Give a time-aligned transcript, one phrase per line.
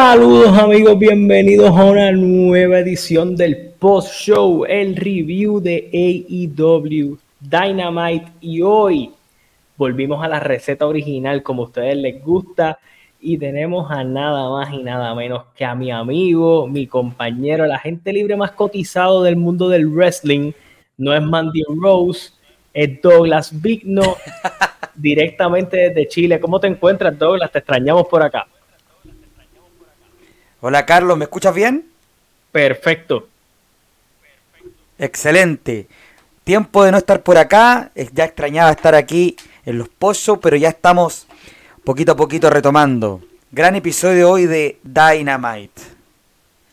[0.00, 8.28] Saludos amigos, bienvenidos a una nueva edición del post show, el review de AEW Dynamite
[8.40, 9.10] y hoy
[9.76, 12.78] volvimos a la receta original como a ustedes les gusta
[13.20, 17.80] y tenemos a nada más y nada menos que a mi amigo, mi compañero, la
[17.80, 20.52] gente libre más cotizado del mundo del wrestling,
[20.96, 22.30] no es Mandy Rose,
[22.72, 24.14] es Douglas Vigno,
[24.94, 26.38] directamente desde Chile.
[26.38, 27.50] ¿Cómo te encuentras Douglas?
[27.50, 28.46] Te extrañamos por acá.
[30.60, 31.86] Hola Carlos, ¿me escuchas bien?
[32.50, 33.28] Perfecto.
[34.98, 35.86] Excelente.
[36.42, 37.92] Tiempo de no estar por acá.
[38.12, 41.28] Ya extrañaba estar aquí en los pozos, pero ya estamos
[41.84, 43.20] poquito a poquito retomando.
[43.52, 45.80] Gran episodio hoy de Dynamite.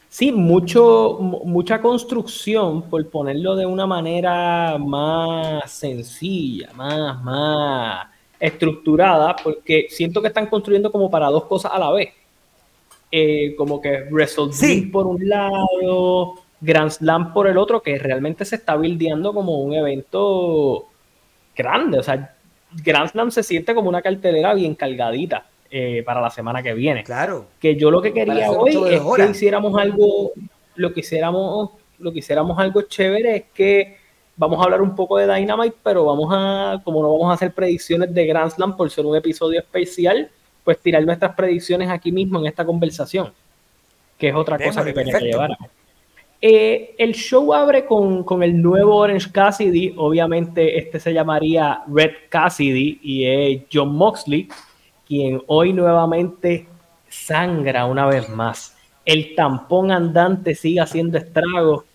[0.10, 8.08] Sí, mucho, mucha construcción, por ponerlo de una manera más sencilla, más, más
[8.40, 12.10] estructurada, porque siento que están construyendo como para dos cosas a la vez
[13.18, 14.52] eh, como que Wrestle
[14.92, 19.74] por un lado, Grand Slam por el otro, que realmente se está bildeando como un
[19.74, 20.90] evento
[21.56, 21.98] grande.
[22.00, 22.36] O sea,
[22.84, 27.06] Grand Slam se siente como una cartelera bien cargadita eh, para la semana que viene.
[27.06, 27.46] Claro.
[27.58, 30.34] Que yo lo que quería hoy es que hiciéramos algo,
[30.76, 31.70] lo que hiciéramos,
[32.00, 33.98] lo que hiciéramos algo chévere es que
[34.36, 37.54] vamos a hablar un poco de Dynamite, pero vamos a, como no vamos a hacer
[37.54, 40.30] predicciones de Grand Slam por ser un episodio especial,
[40.66, 43.32] pues tirar nuestras predicciones aquí mismo en esta conversación,
[44.18, 45.52] que es otra cosa que tenía que llevar.
[46.42, 53.00] Eh, el show abre con, el nuevo Orange Cassidy, obviamente este se llamaría Red Cassidy
[53.02, 54.50] y es John Moxley,
[55.08, 56.68] quien hoy nuevamente
[57.08, 58.76] sangra una vez más.
[59.06, 61.86] El tampón andante sigue haciendo estragos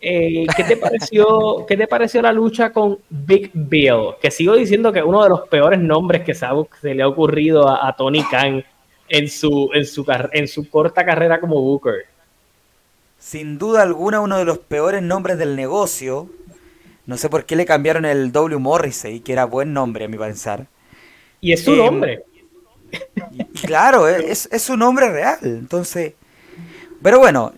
[0.00, 4.14] eh, ¿qué, te pareció, ¿Qué te pareció la lucha con Big Bill?
[4.20, 6.46] Que sigo diciendo que es uno de los peores nombres que se,
[6.94, 8.64] le ha ocurrido a, Tony Khan
[9.08, 12.06] en su, en, su, en su corta carrera como Booker.
[13.18, 16.30] Sin duda alguna, uno de los peores nombres del negocio.
[17.06, 20.16] No sé por qué le cambiaron el W Morrissey, que era buen nombre a mi
[20.16, 20.66] pensar.
[21.40, 22.22] Y es su em, nombre.
[23.62, 25.38] claro, es, es su nombre real.
[25.42, 26.14] Entonces,
[27.02, 27.52] pero bueno,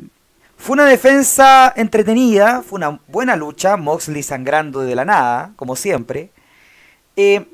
[0.60, 6.31] fue una defensa entretenida, fue una buena lucha, Moxley sangrando de la nada, como siempre.
[7.16, 7.47] Eh,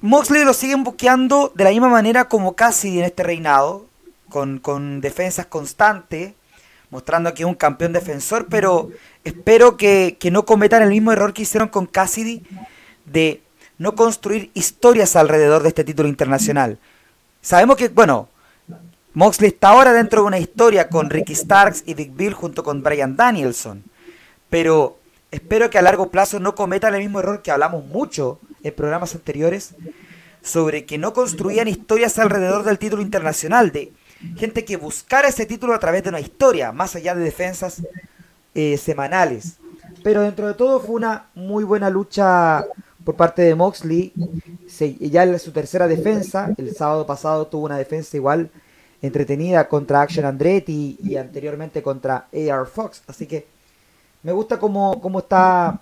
[0.00, 3.86] Moxley lo siguen buqueando de la misma manera como Cassidy en este reinado,
[4.28, 6.34] con, defensas constantes,
[6.90, 8.90] mostrando que es un campeón defensor, pero
[9.24, 12.44] espero que no cometan el mismo error que hicieron con Cassidy
[13.06, 13.40] de
[13.78, 16.78] no construir historias alrededor de este título internacional.
[17.40, 18.28] Sabemos que, bueno,
[19.18, 22.84] Moxley está ahora dentro de una historia con Ricky Starks y Big Bill junto con
[22.84, 23.82] Brian Danielson.
[24.48, 24.98] Pero
[25.32, 29.16] espero que a largo plazo no cometan el mismo error que hablamos mucho en programas
[29.16, 29.74] anteriores
[30.40, 33.92] sobre que no construían historias alrededor del título internacional, de
[34.36, 37.82] gente que buscara ese título a través de una historia, más allá de defensas
[38.54, 39.56] eh, semanales.
[40.04, 42.64] Pero dentro de todo fue una muy buena lucha
[43.02, 44.12] por parte de Moxley.
[45.00, 48.48] ya en su tercera defensa, el sábado pasado tuvo una defensa igual
[49.00, 53.02] entretenida contra Action Andretti y, anteriormente contra AR Fox.
[53.06, 53.46] Así que
[54.22, 55.80] me gusta cómo, cómo está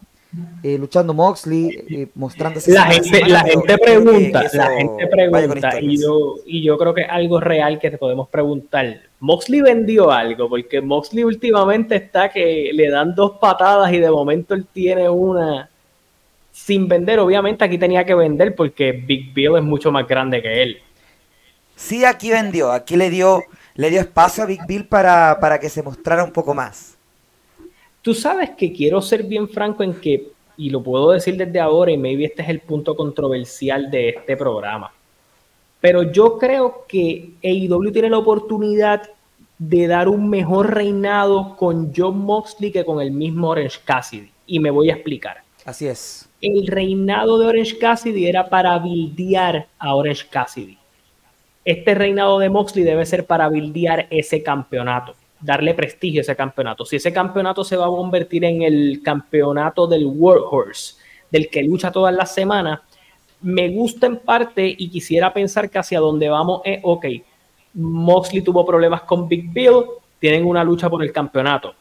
[0.62, 2.72] eh, luchando Moxley, eh, mostrándose.
[2.72, 7.08] La gente, la gente pregunta, la gente pregunta, y yo, y yo creo que es
[7.08, 9.00] algo real que te podemos preguntar.
[9.20, 14.54] Moxley vendió algo, porque Moxley últimamente está que le dan dos patadas y de momento
[14.54, 15.70] él tiene una
[16.52, 17.18] sin vender.
[17.18, 20.78] Obviamente aquí tenía que vender porque Big Bill es mucho más grande que él.
[21.76, 23.44] Sí, aquí vendió, aquí le dio,
[23.74, 26.96] le dio espacio a Big Bill para, para que se mostrara un poco más.
[28.00, 31.92] Tú sabes que quiero ser bien franco en que, y lo puedo decir desde ahora,
[31.92, 34.90] y maybe este es el punto controversial de este programa,
[35.78, 39.02] pero yo creo que AEW tiene la oportunidad
[39.58, 44.30] de dar un mejor reinado con John Moxley que con el mismo Orange Cassidy.
[44.46, 45.42] Y me voy a explicar.
[45.64, 46.28] Así es.
[46.40, 50.78] El reinado de Orange Cassidy era para bildear a Orange Cassidy
[51.66, 56.86] este reinado de Moxley debe ser para bildear ese campeonato, darle prestigio a ese campeonato.
[56.86, 60.94] Si ese campeonato se va a convertir en el campeonato del Workhorse,
[61.28, 62.80] del que lucha todas las semanas,
[63.42, 67.06] me gusta en parte y quisiera pensar que hacia donde vamos es, ok,
[67.74, 69.86] Moxley tuvo problemas con Big Bill,
[70.20, 71.74] tienen una lucha por el campeonato.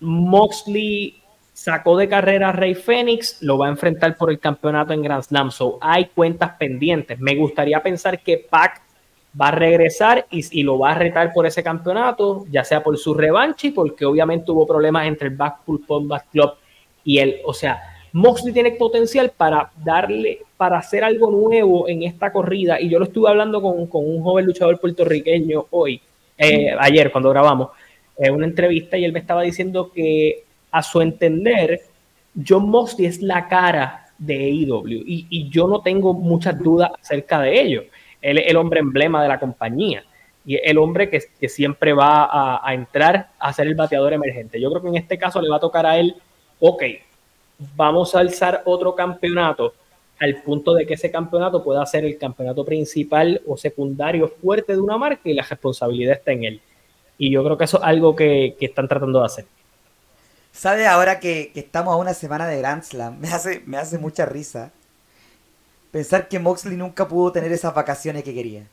[0.00, 1.22] Moxley
[1.54, 5.22] sacó de carrera a Rey Fénix, lo va a enfrentar por el campeonato en Grand
[5.22, 5.50] Slam.
[5.50, 7.18] So hay cuentas pendientes.
[7.18, 8.82] Me gustaría pensar que Pac
[9.40, 13.14] va a regresar y, lo va a retar por ese campeonato, ya sea por su
[13.14, 16.52] revanche, porque obviamente hubo problemas entre el Backpool Combat Club
[17.04, 17.36] y él.
[17.44, 17.80] O sea,
[18.12, 22.80] Moxley tiene potencial para darle, para hacer algo nuevo en esta corrida.
[22.80, 26.00] Y yo lo estuve hablando con, un joven luchador puertorriqueño hoy,
[26.36, 27.70] eh, ayer cuando grabamos,
[28.18, 31.80] en una entrevista, y él me estaba diciendo que a su entender,
[32.46, 35.02] John Moxley es la cara de AEW.
[35.06, 37.82] Y, yo no tengo muchas dudas acerca de ello.
[38.22, 40.04] Él es el hombre emblema de la compañía
[40.44, 42.28] y el hombre que, siempre va
[42.66, 44.60] a, entrar a ser el bateador emergente.
[44.60, 46.16] Yo creo que en este caso le va a tocar a él,
[46.58, 46.82] ok,
[47.76, 49.74] vamos a alzar otro campeonato
[50.18, 54.80] al punto de que ese campeonato pueda ser el campeonato principal o secundario fuerte de
[54.80, 56.60] una marca y la responsabilidad está en él.
[57.18, 59.44] Y yo creo que eso es algo que, están tratando de hacer.
[60.52, 63.18] ¿Sabe ahora que, estamos a una semana de Grand Slam?
[63.20, 64.72] Me hace, me hace mucha risa
[65.92, 68.64] pensar que Moxley nunca pudo tener esas vacaciones que quería.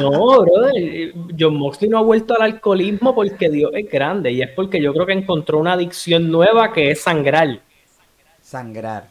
[0.00, 1.12] No, brother.
[1.38, 4.92] John Moxley no ha vuelto al alcoholismo porque Dios es grande y es porque yo
[4.92, 7.60] creo que encontró una adicción nueva que es sangrar.
[8.42, 9.08] Sangrar.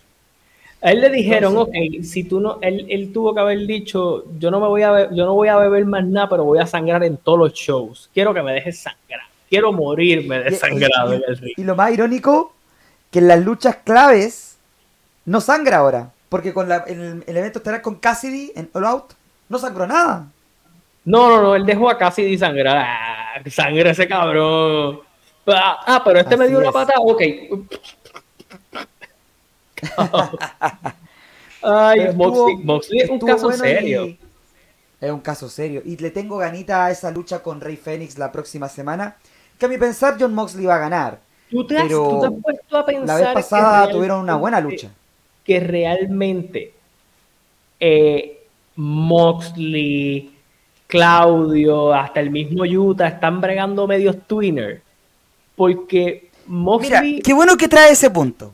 [0.82, 1.74] A él le dijeron, ok,
[2.04, 5.34] si tú no, él, tuvo que haber dicho, yo no me voy a yo no
[5.34, 8.10] voy a beber más nada, pero voy a sangrar en todos los shows.
[8.14, 9.28] Quiero que me dejes sangrar.
[9.50, 11.54] Quiero morirme de sangrado en el ring.
[11.58, 12.54] Y lo más irónico,
[13.12, 14.58] que en las luchas claves
[15.26, 16.14] no sangra ahora.
[16.30, 19.14] Porque con el, evento estará con Cassidy en All Out
[19.50, 20.28] no sangró nada.
[21.04, 22.78] No, no, no, él dejó a Cassidy sangrar.
[22.78, 25.02] Ah, sangre ese cabrón.
[25.48, 27.00] Ah, ah pero este me dio una patada.
[27.00, 27.22] Ok.
[31.62, 34.16] Ay, Moxley, es un caso serio.
[35.02, 35.82] es un caso serio.
[35.84, 39.18] Y le tengo ganita a esa lucha con Rey Fénix la próxima semana.
[39.58, 41.20] Que a mi pensar, John Moxley va a ganar.
[41.50, 43.08] ¿Tú te, has, puesto a pensar.
[43.08, 44.92] La vez pasada tuvieron una buena lucha.
[45.50, 46.74] Que realmente
[47.80, 48.44] eh,
[48.76, 50.32] Moxley,
[50.86, 54.84] Claudio, hasta el mismo Utah están bregando medios twinner.
[55.56, 57.14] Porque Moxley.
[57.14, 58.54] Mira, qué bueno que trae ese punto.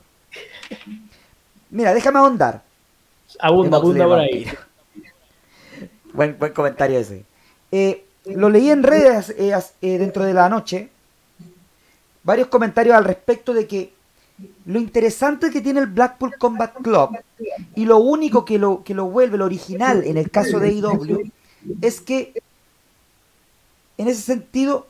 [1.69, 2.63] Mira, déjame ahondar.
[3.39, 4.47] Abunda, abunda por ahí.
[6.13, 7.25] Buen, buen comentario ese.
[7.74, 10.88] Eh, lo leí en redes eh, eh, dentro de la noche.
[12.24, 13.94] Varios comentarios al respecto de que
[14.66, 17.18] lo interesante que tiene el Blackpool Combat Club
[17.76, 21.32] y lo único que lo, que lo vuelve, lo original en el caso de IW,
[21.82, 22.34] es que
[23.98, 24.88] en ese sentido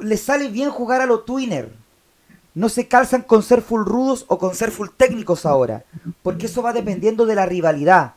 [0.00, 1.72] le sale bien jugar a los twinner
[2.56, 5.84] no se calzan con ser full rudos o con ser full técnicos ahora,
[6.22, 8.14] porque eso va dependiendo de la rivalidad.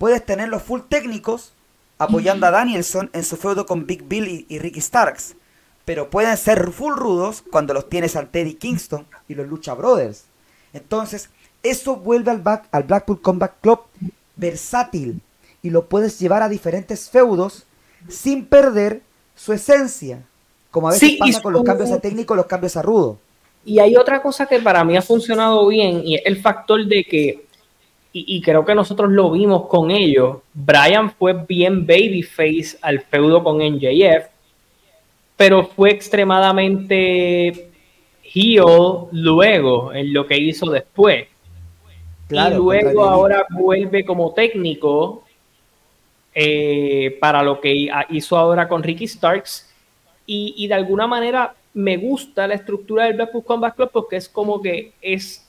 [0.00, 1.52] Puedes tener los full técnicos
[1.98, 5.36] apoyando a Danielson en su feudo con Big Bill y, Ricky Starks,
[5.86, 10.24] pero pueden ser full rudos cuando los tienes ante Teddy Kingston y los Lucha Brothers.
[10.74, 11.30] Entonces,
[11.62, 13.80] eso vuelve al, back, al Blackpool Combat Club
[14.34, 15.20] versátil
[15.62, 17.64] y lo puedes llevar a diferentes feudos
[18.08, 19.00] sin perder
[19.36, 20.22] su esencia,
[20.70, 23.18] como a veces pasa con los cambios a técnico y los cambios a rudo.
[23.64, 27.04] Y hay otra cosa que para mí ha funcionado bien y es el factor de
[27.04, 27.46] que,
[28.12, 33.58] y, creo que nosotros lo vimos con ellos, Brian fue bien babyface al feudo con
[33.58, 34.35] NJF,
[35.36, 37.70] pero fue extremadamente
[38.22, 38.64] heel
[39.12, 41.26] luego en lo que hizo después.
[42.30, 45.24] y luego ahora vuelve como técnico
[46.34, 49.72] eh, para lo que hizo ahora con Ricky Starks.
[50.26, 54.28] Y, y de alguna manera me gusta la estructura del Blackpool Combat Club porque es
[54.28, 55.46] como que es,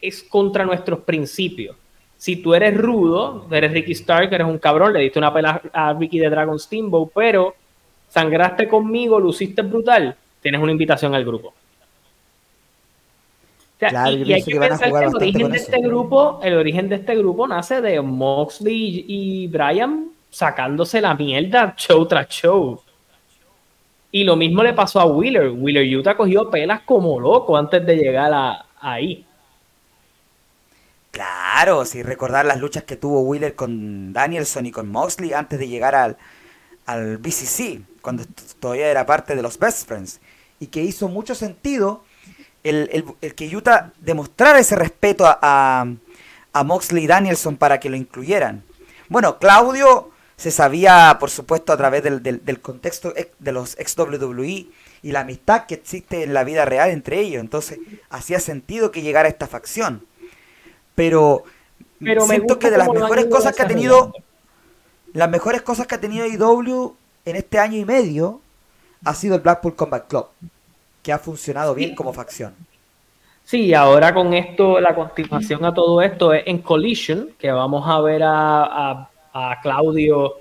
[0.00, 1.76] es contra nuestros principios.
[2.16, 5.92] Si tú eres rudo, eres Ricky Stark, eres un cabrón, le diste una pela a
[5.92, 7.54] Ricky de Dragon Steamboat, pero
[8.16, 11.52] sangraste conmigo, luciste brutal, tienes una invitación al grupo.
[13.78, 17.46] y, hay que, pensar que el origen de este grupo, el origen de este grupo
[17.46, 22.80] nace de Moxley y Brian sacándose la mierda show tras show.
[24.10, 25.50] Y lo mismo le pasó a Wheeler.
[25.50, 29.26] Wheeler Utah cogió pelas como loco antes de llegar a, ahí.
[31.10, 35.68] Claro, si recordar las luchas que tuvo Wheeler con Danielson y con Moxley antes de
[35.68, 36.16] llegar al,
[36.86, 38.24] al BCC, cuando
[38.60, 40.20] todavía era parte de los Best Friends.
[40.60, 42.04] Y que hizo mucho sentido
[42.62, 45.84] el, que Utah demostrara ese respeto a,
[46.52, 48.62] a Moxley y Danielson para que lo incluyeran.
[49.08, 54.68] Bueno, Claudio se sabía, por supuesto, a través del, del, contexto de los ex WWE
[55.02, 57.40] y la amistad que existe en la vida real entre ellos.
[57.40, 60.06] Entonces, hacía sentido que llegara esta facción.
[60.94, 61.42] Pero,
[61.98, 64.12] siento que de las mejores cosas que ha tenido,
[65.12, 66.94] las mejores cosas que ha tenido IW
[67.26, 68.40] en este año y medio
[69.04, 70.26] ha sido el Blackpool Combat Club,
[71.02, 72.54] que ha funcionado bien como facción.
[73.44, 78.00] Sí, ahora con esto, la continuación a todo esto es en Collision, que vamos a
[78.00, 80.36] ver a a Claudio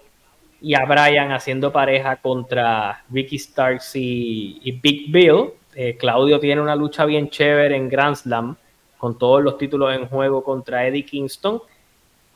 [0.62, 5.51] y a Brian haciendo pareja contra Ricky Starks y, Big Bill.
[5.75, 8.56] Eh, Claudio tiene una lucha bien chévere en Grand Slam
[8.98, 11.62] con todos los títulos en juego contra Eddie Kingston.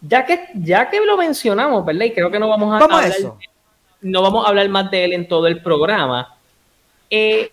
[0.02, 2.06] Ya que, ya que lo mencionamos, ¿verdad?
[2.06, 3.14] Y creo que no vamos a, hablar,
[4.02, 6.36] no vamos a hablar más de él en todo el programa.
[7.10, 7.52] Eh,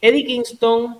[0.00, 0.98] Eddie Kingston,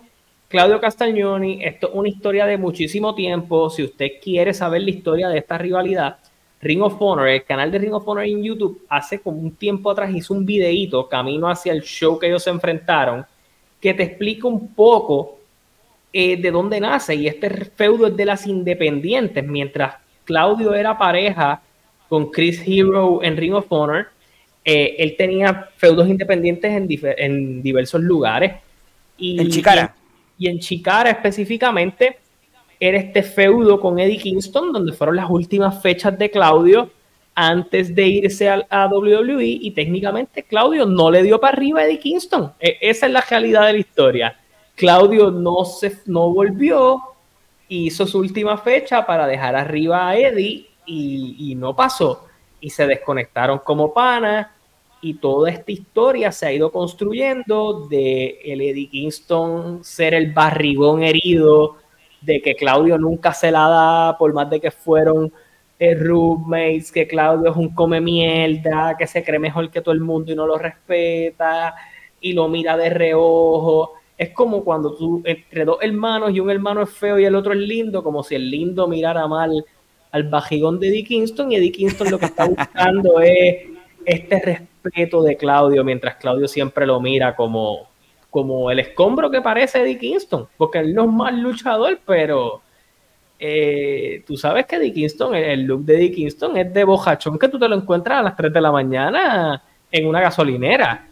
[0.48, 3.68] Claudio Castagnoni, esto es una historia de muchísimo tiempo.
[3.70, 6.18] Si usted quiere saber la historia de esta rivalidad,
[6.60, 9.90] Ring of Honor, el canal de Ring of Honor en YouTube, hace como un tiempo
[9.90, 13.26] atrás hizo un videíto camino hacia el show que ellos se enfrentaron,
[13.80, 15.38] que te explica un poco
[16.12, 17.16] eh, de dónde nace.
[17.16, 21.60] Y este feudo es de las independientes, mientras Claudio era pareja
[22.08, 24.06] con Chris Hero en Ring of Honor.
[24.64, 28.54] Eh, él tenía feudos independientes en, diversos lugares.
[29.18, 29.94] Y, en Chicara.
[30.38, 32.18] Y, en Chicara específicamente
[32.78, 36.90] era este feudo con Eddie Kingston, donde fueron las últimas fechas de Claudio
[37.34, 41.86] antes de irse a, a WWE y técnicamente Claudio no le dio para arriba a
[41.86, 42.52] Eddie Kingston.
[42.60, 44.36] E, esa es la realidad de la historia.
[44.74, 47.00] Claudio no, se, no volvió,
[47.68, 52.26] hizo su última fecha para dejar arriba a Eddie y, no pasó.
[52.62, 54.46] Y se desconectaron como panas
[55.02, 61.02] y toda esta historia se ha ido construyendo de el Eddie Kingston ser el barrigón
[61.02, 61.76] herido,
[62.20, 65.32] de que Claudio nunca se la da, por más de que fueron
[65.80, 70.00] eh, roommates, que Claudio es un come mierda, que se cree mejor que todo el
[70.00, 71.74] mundo y no lo respeta
[72.20, 73.94] y lo mira de reojo.
[74.16, 77.54] Es como cuando tú, entre dos hermanos y un hermano es feo y el otro
[77.54, 79.64] es lindo, como si el lindo mirara mal
[80.12, 83.66] al bajigón de Eddie Kingston y Eddie Kingston lo que está buscando es
[84.04, 87.88] este respeto de Claudio, mientras Claudio siempre lo mira como,
[88.30, 92.62] como el escombro que parece Eddie Kingston, porque él no es más luchador, pero
[93.38, 97.48] eh, tú sabes que Eddie Kingston, el look de Eddie Kingston es de bojachón que
[97.48, 101.06] tú te lo encuentras a las 3 de la mañana en una gasolinera.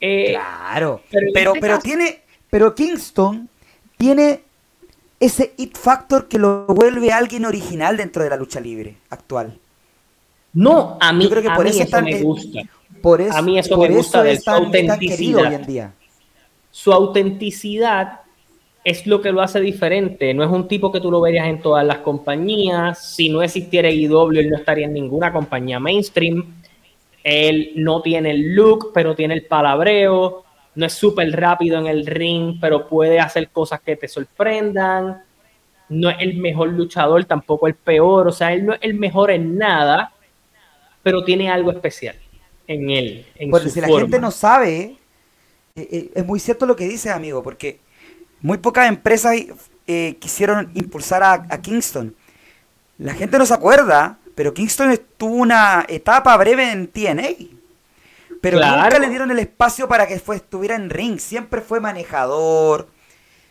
[0.00, 3.48] Eh, claro, pero, este pero, tiene, pero Kingston
[3.96, 4.45] tiene
[5.18, 9.58] ese it factor que lo vuelve alguien original dentro de la lucha libre actual.
[10.52, 12.62] No, a mí, creo que por eso, me gusta.
[13.02, 15.48] Por eso, a mí eso me gusta de su autenticidad.
[15.48, 15.92] Hoy en día.
[16.70, 18.20] Su autenticidad
[18.82, 20.32] es lo que lo hace diferente.
[20.32, 23.14] No es un tipo que tú lo verías en todas las compañías.
[23.14, 26.54] Si no existiera IW, él no estaría en ninguna compañía mainstream.
[27.22, 30.45] Él no tiene el look, pero tiene el palabreo.
[30.76, 35.22] No es súper rápido en el ring, pero puede hacer cosas que te sorprendan.
[35.88, 38.28] No es el mejor luchador, tampoco el peor.
[38.28, 40.12] O sea, él no es el mejor en nada,
[41.02, 42.16] pero tiene algo especial
[42.66, 43.26] en él.
[43.36, 44.96] En bueno, si la gente no sabe,
[45.74, 47.80] eh, eh, es muy cierto lo que dice, amigo, porque
[48.40, 49.34] muy pocas empresas
[49.86, 52.14] eh, quisieron impulsar a Kingston.
[52.98, 57.55] La gente no se acuerda pero Kingston tuvo una etapa breve en TNA.
[58.50, 61.18] Pero nunca le dieron el espacio para que fue, estuviera en ring.
[61.18, 62.88] Siempre fue manejador.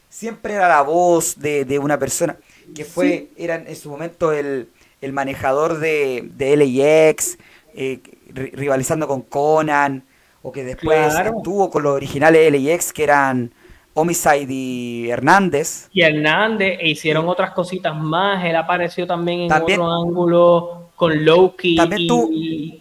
[0.10, 2.38] Siempre era la voz de, una persona.
[2.74, 4.70] Que fue, era en su momento el,
[5.12, 7.38] manejador de, de LAX.
[7.74, 8.00] Eh,
[8.30, 10.04] rivalizando con Conan.
[10.42, 13.52] O que después estuvo con los originales LAX que eran
[13.96, 15.90] Homicide y Hernández.
[15.92, 18.46] Y Hernández, e hicieron otras cositas más.
[18.46, 21.78] Él apareció también en otro ángulo con Loki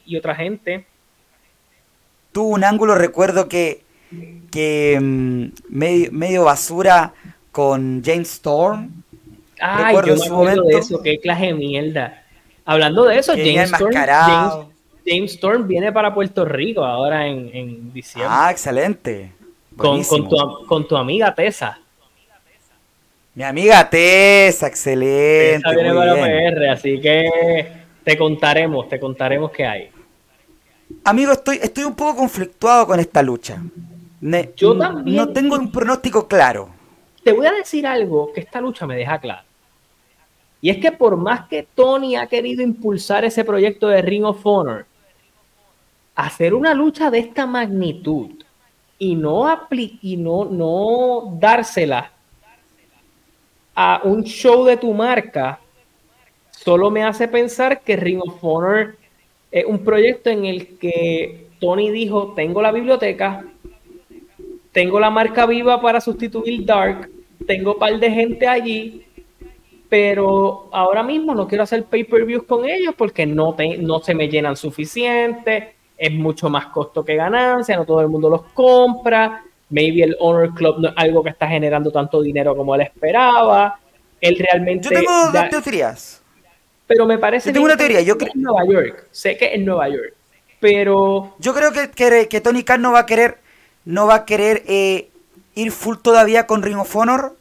[0.05, 0.87] y, otra gente.
[2.35, 3.83] Tuvo un ángulo, recuerdo que,
[4.51, 7.13] que mm, medio, basura
[7.53, 8.91] con James Storm.
[9.61, 12.25] Ay, yo me acuerdo de eso, qué clase de mierda.
[12.65, 13.95] Hablando de eso, James Storm,
[15.07, 18.35] James, Storm, viene para Puerto Rico ahora en, en diciembre.
[18.37, 19.31] Ah, excelente.
[19.77, 21.79] Con, con, tu, amiga Tessa.
[23.37, 25.61] Mi amiga Tessa, excelente.
[25.63, 27.71] Tessa viene para PR, así que
[28.03, 29.94] te contaremos, te contaremos qué hay.
[31.03, 33.63] Amigo, estoy, estoy un poco conflictuado con esta lucha.
[34.57, 35.17] Yo también.
[35.17, 36.71] No tengo un pronóstico claro.
[37.23, 39.47] Te voy a decir algo que esta lucha me deja claro.
[40.61, 44.41] Y es que por más que Tony ha querido impulsar ese proyecto de Ring of
[44.45, 44.87] Honor,
[46.15, 48.31] hacer una lucha de esta magnitud
[48.99, 52.13] y no, y no, no dársela
[53.75, 55.59] a un show de tu marca
[56.51, 58.97] solo me hace pensar que Ring of Honor
[59.55, 63.45] es un proyecto en el que Tony dijo, tengo la biblioteca,
[64.73, 67.09] tengo la marca viva para sustituir Dark,
[67.47, 69.07] tengo un par de gente allí,
[69.89, 74.57] pero ahora mismo no quiero hacer pay-per-views con ellos porque no, no se me llenan
[74.57, 80.17] suficiente, es mucho más costo que ganancia, no todo el mundo los compra, maybe el
[80.19, 83.79] Honor Club no es algo que está generando tanto dinero como él esperaba,
[84.21, 84.89] él realmente...
[84.89, 86.24] Yo tengo dos teorías.
[86.87, 87.49] Pero me parece...
[87.49, 88.33] Yo tengo una teoría, yo creo...
[88.35, 90.15] En Nueva York, sé que en Nueva York,
[90.61, 91.35] pero...
[91.39, 93.39] Yo creo que, que, Tony Khan no va a querer,
[93.85, 95.09] no va a querer eh,
[95.55, 97.37] ir full todavía con Ring of Honor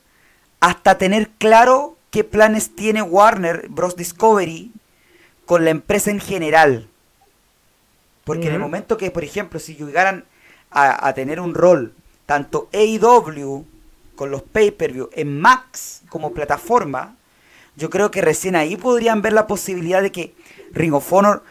[0.59, 3.95] hasta tener claro qué planes tiene Warner Bros.
[3.95, 4.71] Discovery
[5.45, 6.87] con la empresa en general.
[8.23, 10.23] Porque en el momento que, por ejemplo, si llegaran
[10.71, 11.93] a, a tener un rol,
[12.25, 13.65] tanto AEW
[14.15, 17.17] con los pay-per-view en Max como plataforma,
[17.75, 20.33] yo creo que recién ahí podrían ver la posibilidad de que
[20.71, 21.43] Ring of Honor,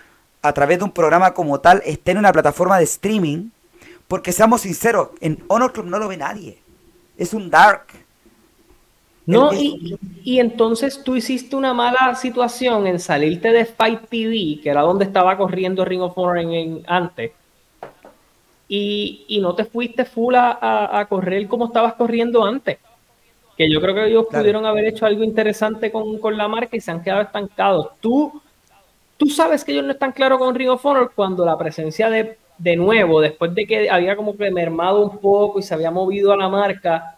[0.42, 3.50] a través de un programa como tal, esté en una plataforma de streaming.
[4.08, 6.58] Porque seamos sinceros, en Honor Club no lo ve nadie.
[7.16, 7.86] Es un dark.
[9.24, 14.68] No, y, y, entonces tú hiciste una mala situación en salirte de Fight TV, que
[14.68, 17.30] era donde estaba corriendo Ring of Honor en, antes,
[18.66, 22.78] y, y, no te fuiste full a, a, correr como estabas corriendo antes.
[23.56, 26.80] Que yo creo que ellos pudieron haber hecho algo interesante con, con, la marca y
[26.80, 27.90] se han quedado estancados.
[28.00, 28.40] Tú,
[29.16, 32.38] tú sabes que ellos no están claros con Ring of Honor cuando la presencia de,
[32.58, 36.32] de nuevo, después de que había como que mermado un poco y se había movido
[36.32, 37.16] a la marca,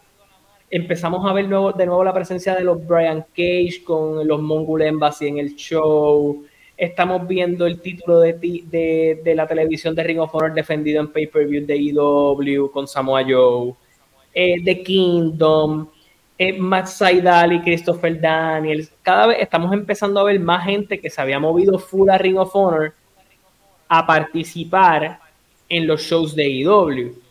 [0.71, 4.83] empezamos a ver nuevo, de nuevo la presencia de los Brian Cage con los Mongol
[4.83, 6.45] Embassy en el show.
[6.77, 11.13] Estamos viendo el título de, de, de la televisión de Ring of Honor defendido en
[11.13, 13.75] pay-per-view de EW con Samoa Joe.
[14.35, 15.89] Eh, The Kingdom,
[16.39, 18.91] eh, Matt Saidal y Christopher Daniels.
[19.03, 22.39] Cada vez estamos empezando a ver más gente que se había movido full a Ring
[22.39, 22.95] of Honor
[23.89, 25.21] a participar
[25.69, 27.25] en los shows de EW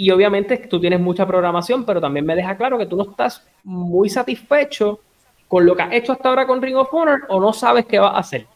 [0.00, 3.46] y obviamente tú tienes mucha programación, pero también me deja claro que tú no estás
[3.62, 5.00] muy satisfecho
[5.46, 7.98] con lo que has hecho hasta ahora con Ring of Honor o no sabes qué
[7.98, 8.46] vas a hacer.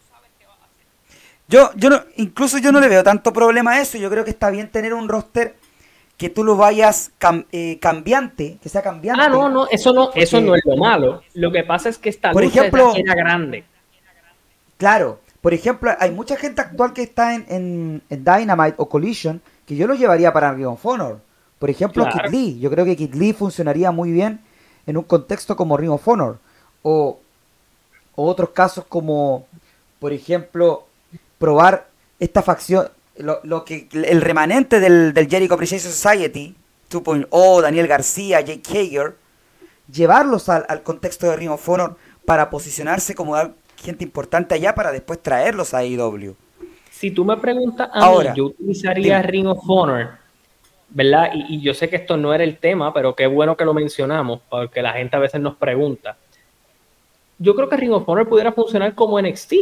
[1.47, 3.99] Yo, yo no, incluso yo no le veo tanto problema a eso.
[3.99, 5.57] Yo creo que está bien tener un roster
[6.17, 7.13] que tú lo vayas
[7.53, 9.23] eh, cambiante, que sea cambiante.
[9.23, 11.23] Ah, no, no, eso no, eso no es lo malo.
[11.35, 13.65] Lo que pasa es que esta por ejemplo, era grande.
[14.79, 19.77] Claro, por ejemplo, hay mucha gente actual que está en, en, Dynamite o Collision que
[19.77, 21.21] yo lo llevaría para Ring of Honor.
[21.59, 22.59] Por ejemplo, Kit Lee.
[22.61, 24.41] Yo creo que Kit Lee funcionaría muy bien
[24.87, 26.39] en un contexto como Ring of Honor.
[26.83, 27.19] O,
[28.15, 29.47] otros casos como,
[29.99, 30.87] por ejemplo,
[31.39, 31.89] probar
[32.21, 36.55] esta facción, lo, que el remanente del, del Jericho Appreciation Society,
[36.91, 39.17] 2.0, Daniel García, Jake Hager,
[39.93, 43.37] llevarlos al, al, contexto de Ring of Honor para posicionarse como
[43.77, 46.35] gente importante allá para después traerlos a AEW.
[46.91, 50.25] Si tú me preguntas a Ahora, mí, yo utilizaría Ring of Honor
[50.95, 51.33] ¿verdad?
[51.35, 54.41] Y, yo sé que esto no era el tema, pero qué bueno que lo mencionamos,
[54.49, 56.17] porque la gente a veces nos pregunta.
[57.39, 59.53] Yo creo que Ring of Honor pudiera funcionar como NXT.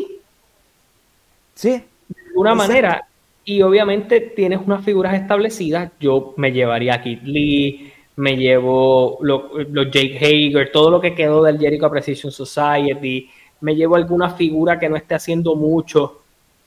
[1.54, 1.70] Sí.
[1.70, 3.06] De alguna manera.
[3.44, 5.90] Y obviamente tienes unas figuras establecidas.
[5.98, 11.42] Yo me llevaría a Kid Lee, me llevo los Jake Hager, todo lo que quedó
[11.42, 13.28] del Jericho Precision Society,
[13.62, 16.22] me llevo alguna figura que no esté haciendo mucho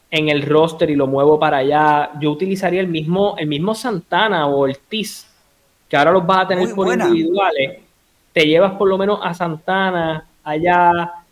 [0.10, 2.12] en el roster y lo muevo para allá.
[2.20, 5.28] Yo utilizaría el mismo, el mismo Santana o el Tiz,
[5.90, 7.80] que ahora los vas a tener por individuales.
[8.32, 11.25] Te llevas por lo menos a Santana allá,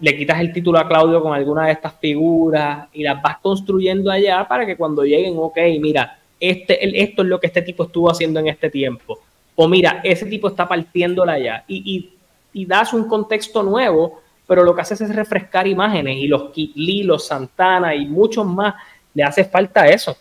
[0.00, 4.10] le quitas el título a Claudio con alguna de estas figuras y las vas construyendo
[4.10, 8.10] allá para que cuando lleguen, ok, mira, este, esto es lo que este tipo estuvo
[8.10, 9.18] haciendo en este tiempo.
[9.54, 11.64] O mira, ese tipo está partiéndola allá.
[11.68, 12.10] Y,
[12.52, 16.72] y, das un contexto nuevo pero lo que haces es refrescar imágenes y los Kit
[16.74, 18.74] Lee, los Santana y muchos más,
[19.14, 20.16] le hace falta eso.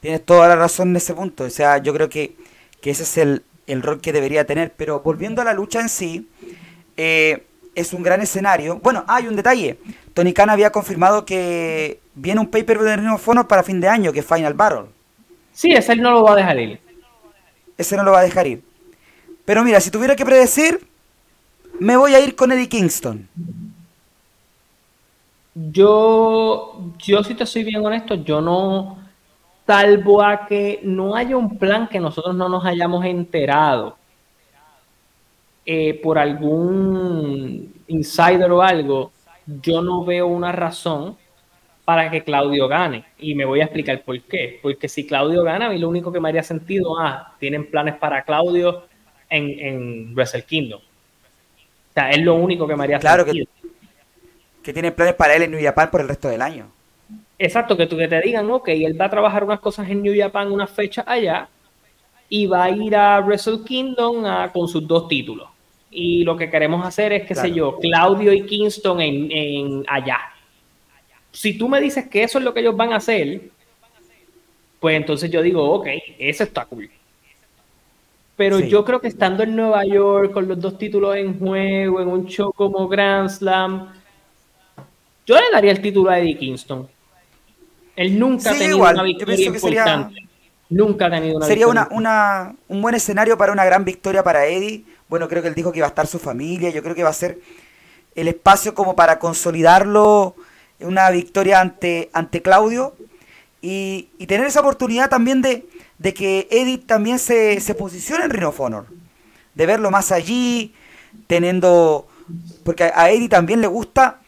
[0.00, 2.34] Tienes toda la razón en ese punto, o sea, yo creo que,
[2.82, 6.28] ese es el, rol que debería tener, pero volviendo a la lucha en sí,
[6.96, 7.46] eh,
[7.78, 8.78] es un gran escenario.
[8.82, 9.78] Bueno, hay un detalle,
[10.14, 13.88] Tony Khan había confirmado que viene un paper de Ring of Honor para fin de
[13.88, 14.86] año, que es Final Battle.
[15.52, 16.80] Sí, ese no lo va a dejar ir.
[17.76, 18.62] Ese no lo va a dejar ir.
[19.44, 20.86] Pero mira, si tuviera que predecir,
[21.78, 23.28] me voy a ir con Eddie Kingston.
[25.54, 28.98] Yo, yo si te soy bien honesto, yo no,
[29.66, 33.97] salvo a que no haya un plan que nosotros no nos hayamos enterado
[35.70, 39.12] eh, por algún insider o algo,
[39.46, 41.16] yo no veo una razón
[41.84, 43.04] para que Claudio gane.
[43.18, 44.58] Y me voy a explicar por qué.
[44.62, 47.96] Porque si Claudio gana, a mí lo único que me haría sentido, ah, tienen planes
[47.96, 48.84] para Claudio
[49.28, 50.80] en, en Wrestle Kingdom
[52.10, 53.46] es lo único que me haría claro Que,
[54.62, 56.70] que tiene planes para él en New Japan por el resto del año.
[57.38, 60.14] Exacto, que tú que te digan, ok, él va a trabajar unas cosas en New
[60.16, 61.48] Japan, unas fechas allá,
[62.28, 65.48] y va a ir a Wrestle Kingdom con sus dos títulos.
[65.90, 70.18] Y lo que queremos hacer es, qué sé yo, Claudio y Kingston en, en allá.
[71.32, 73.50] Si tú me dices que eso es lo que ellos van a hacer,
[74.80, 75.86] pues entonces yo digo, ok,
[76.18, 76.90] eso está cool.
[78.36, 82.06] Pero yo creo que estando en Nueva York con los dos títulos en juego, en
[82.08, 83.92] un show como Grand Slam,
[85.26, 86.88] yo le daría el título a Eddie Kingston.
[87.96, 90.14] Él nunca ha tenido una victoria importante.
[90.70, 94.46] Nunca ha tenido una Sería una, una, un buen escenario para una gran victoria para
[94.46, 94.84] Eddie.
[95.08, 96.70] Bueno, creo que él dijo que iba a estar su familia.
[96.70, 97.40] Yo creo que va a ser
[98.14, 100.34] el espacio como para consolidarlo
[100.80, 102.94] una victoria ante, ante Claudio
[103.60, 105.66] y, tener esa oportunidad también de,
[105.98, 108.86] de que Eddie también se, se posicione en Ring of Honor.
[109.54, 110.74] De verlo más allí,
[111.26, 112.06] teniendo...
[112.62, 114.20] Porque a Eddie también le gusta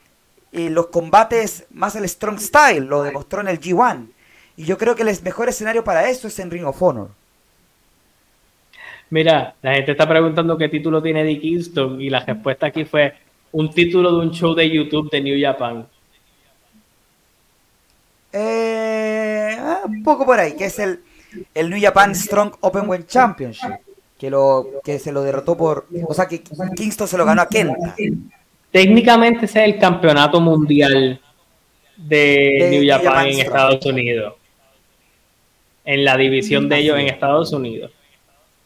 [0.53, 4.09] eh, los combates más el strong style, lo demostró en el G1.
[4.57, 7.11] Y yo creo que el mejor escenario para eso es en Ring of Honor.
[9.11, 13.13] Mira, la gente está preguntando qué título tiene Eddie Kingston y la respuesta aquí fue
[13.53, 15.87] un título de un show de YouTube de New Japan.
[18.33, 21.01] Eh, ah, un poco por ahí, que es el,
[21.55, 23.71] el New Japan Strong Open Championship.
[24.17, 25.87] Que, lo, que se lo derrotó por.
[26.07, 26.43] O sea, que
[26.77, 27.97] Kingston se lo ganó a Kenta.
[28.71, 31.21] Técnicamente ese es el campeonato mundial
[31.97, 34.35] de, New Japan, en Estados Unidos.
[35.85, 37.91] En la división de ellos en Estados Unidos.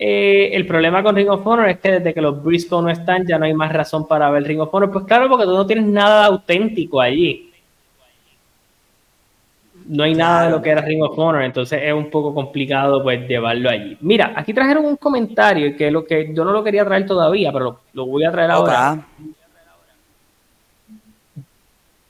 [0.07, 3.27] Eh, el problema con Ring of Honor es que desde que los Briscoe no están,
[3.27, 4.91] ya no hay más razón para ver Ring of Honor.
[4.93, 7.51] Pues claro, porque tú no tienes nada auténtico allí
[9.87, 13.03] no hay nada de lo que era Ring of Honor, entonces es un poco complicado
[13.03, 13.97] pues llevarlo allí.
[14.01, 17.81] Mira, aquí trajeron un comentario que lo que yo no lo quería traer todavía, pero
[17.93, 19.07] lo, voy a traer ahora.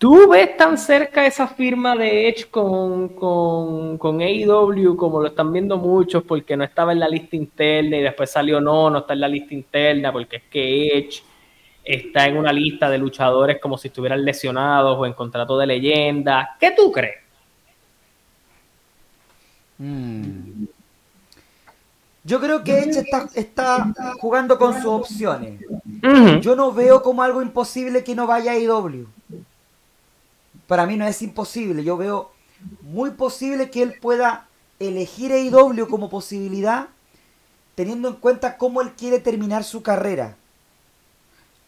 [0.04, 5.50] ¿Tú ves tan cerca esa firma de Edge con, con, con AEW como lo están
[5.50, 9.14] viendo muchos porque no estaba en la lista interna y después salió no, no está
[9.14, 11.22] en la lista interna porque es que Edge
[11.82, 16.54] está en una lista de luchadores como si estuvieran lesionados o en contrato de leyenda?
[16.60, 17.22] ¿Qué tú crees?
[19.78, 20.64] Mm.
[22.24, 23.90] Yo creo que Edge está,
[24.20, 25.62] jugando con sus opciones.
[26.42, 29.13] Yo no veo como algo imposible que no vaya a IW.
[30.74, 31.84] Para mí no es imposible.
[31.84, 32.32] Yo veo
[32.82, 34.48] muy posible que él pueda
[34.80, 36.88] elegir a IW como posibilidad,
[37.76, 40.34] teniendo en cuenta cómo él quiere terminar su carrera.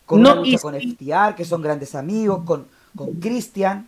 [0.07, 2.67] Con no, con FTR, que son grandes amigos, con,
[2.97, 3.87] con Christian.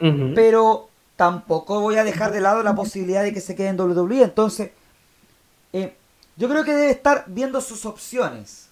[0.00, 4.24] Pero tampoco voy a dejar de lado la posibilidad de que se quede en WWE.
[4.24, 4.72] Entonces,
[5.72, 5.94] eh,
[6.36, 8.68] yo creo que debe estar viendo sus opciones.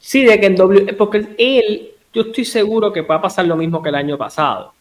[0.00, 3.56] Sí, de que en WWE, porque él, yo estoy seguro que va a pasar lo
[3.56, 4.74] mismo que el año pasado.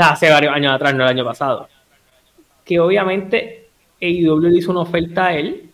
[0.00, 1.68] Hace varios años atrás, no el año pasado.
[2.64, 3.68] Que obviamente
[4.00, 5.70] AEW le hizo una oferta a él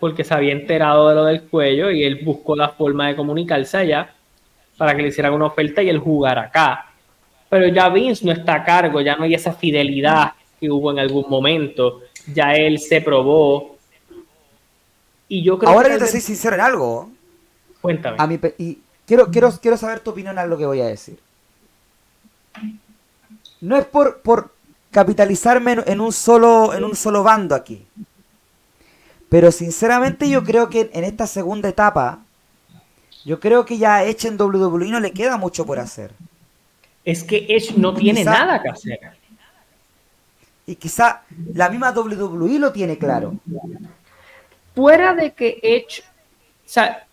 [0.00, 3.76] porque se había enterado de lo del cuello y él buscó la forma de comunicarse
[3.78, 4.14] allá
[4.76, 6.88] para que le hicieran una oferta y él jugara acá
[7.48, 10.98] pero ya Vince no está a cargo, ya no hay esa fidelidad que hubo en
[10.98, 12.02] algún momento,
[12.32, 13.76] ya él se probó.
[15.28, 17.10] Y yo creo Ahora que yo te soy sincero en algo.
[17.80, 18.16] Cuéntame.
[18.18, 21.18] A mi y quiero, quiero, quiero saber tu opinión en lo que voy a decir.
[23.60, 24.52] No es por, por
[24.90, 27.86] capitalizarme en, un solo, en un solo bando aquí.
[29.28, 32.20] Pero sinceramente yo creo que en esta segunda etapa,
[33.24, 36.12] yo creo que ya hecho en WWE no le queda mucho por hacer
[37.08, 38.98] es que Edge no tiene nada que hacer.
[40.66, 41.22] Y quizá
[41.54, 43.34] la misma WWE lo tiene claro.
[44.74, 47.06] Fuera de que Edge, o sea,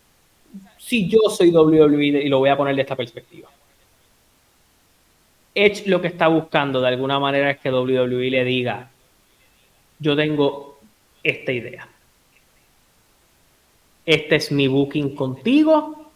[0.76, 3.48] si yo soy WWE y lo voy a poner de esta perspectiva.
[5.56, 8.90] Edge lo que está buscando de alguna manera es que WWE le diga,
[9.98, 10.78] yo tengo
[11.22, 11.88] esta idea.
[14.04, 16.12] Este es mi booking contigo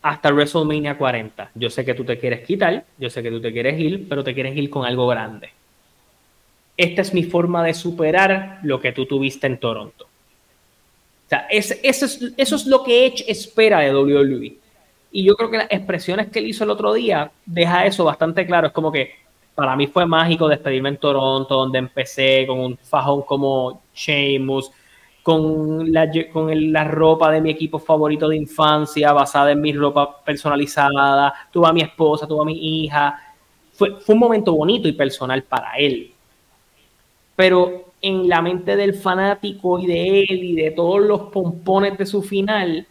[0.00, 1.50] hasta WrestleMania 40.
[1.56, 4.22] Yo sé que tú te quieres quitar, yo sé que tú te quieres ir, pero
[4.22, 5.50] te quieres ir con algo grande.
[6.76, 10.04] Esta es mi forma de superar lo que tú tuviste en Toronto.
[10.04, 14.63] O sea, eso, es, lo que Edge espera de WWE.
[15.16, 18.44] Y yo creo que las expresiones que él hizo el otro día deja eso bastante
[18.44, 18.66] claro.
[18.66, 19.12] Es como que
[19.54, 24.72] para mí fue mágico despedirme en Toronto, donde empecé con un fajón como Sheamus,
[25.22, 30.20] con, la, con la ropa de mi equipo favorito de infancia, basada en mi ropa
[30.24, 33.16] personalizada, tuve a mi esposa, tuve a mi hija.
[33.72, 36.12] Fue, fue un momento bonito y personal para él.
[37.36, 42.04] Pero en la mente del fanático y de él y de todos los pompones de
[42.04, 42.88] su final,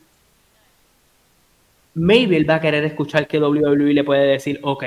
[1.95, 4.83] maybe él va a querer escuchar que WWE le puede decir, ok,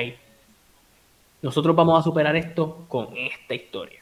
[1.42, 4.00] nosotros vamos a superar esto con esta historia.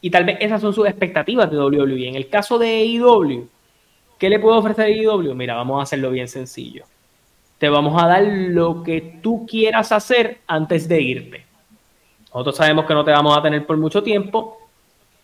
[0.00, 2.08] Y tal vez esas son sus expectativas de WWE.
[2.08, 3.48] En el caso de AEW,
[4.18, 5.34] ¿qué le puedo ofrecer a AEW?
[5.34, 6.84] Mira, vamos a hacerlo bien sencillo.
[7.58, 11.46] Te vamos a dar lo que tú quieras hacer antes de irte.
[12.32, 14.59] Nosotros sabemos que no te vamos a tener por mucho tiempo.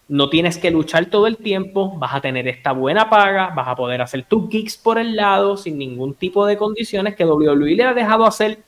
[0.09, 1.97] No tienes que luchar todo el tiempo.
[1.99, 3.49] Vas a tener esta buena paga.
[3.55, 7.25] Vas a poder hacer tus gigs por el lado sin ningún tipo de condiciones que
[7.25, 8.59] WWE le ha dejado hacer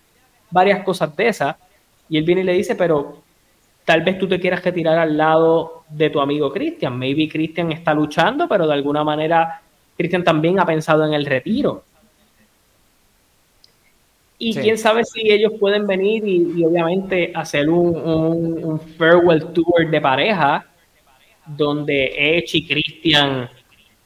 [0.50, 1.56] varias cosas de esas.
[2.08, 3.22] Y él viene y le dice, pero
[3.84, 6.98] tal vez tú te quieras retirar al lado de tu amigo Christian.
[6.98, 9.62] Maybe Christian está luchando, pero de alguna manera
[9.96, 11.84] Christian también ha pensado en el retiro.
[14.38, 20.64] Y quién sabe si ellos pueden venir y, obviamente hacer un, farewell tour de pareja
[21.48, 23.48] donde Edge y Christian,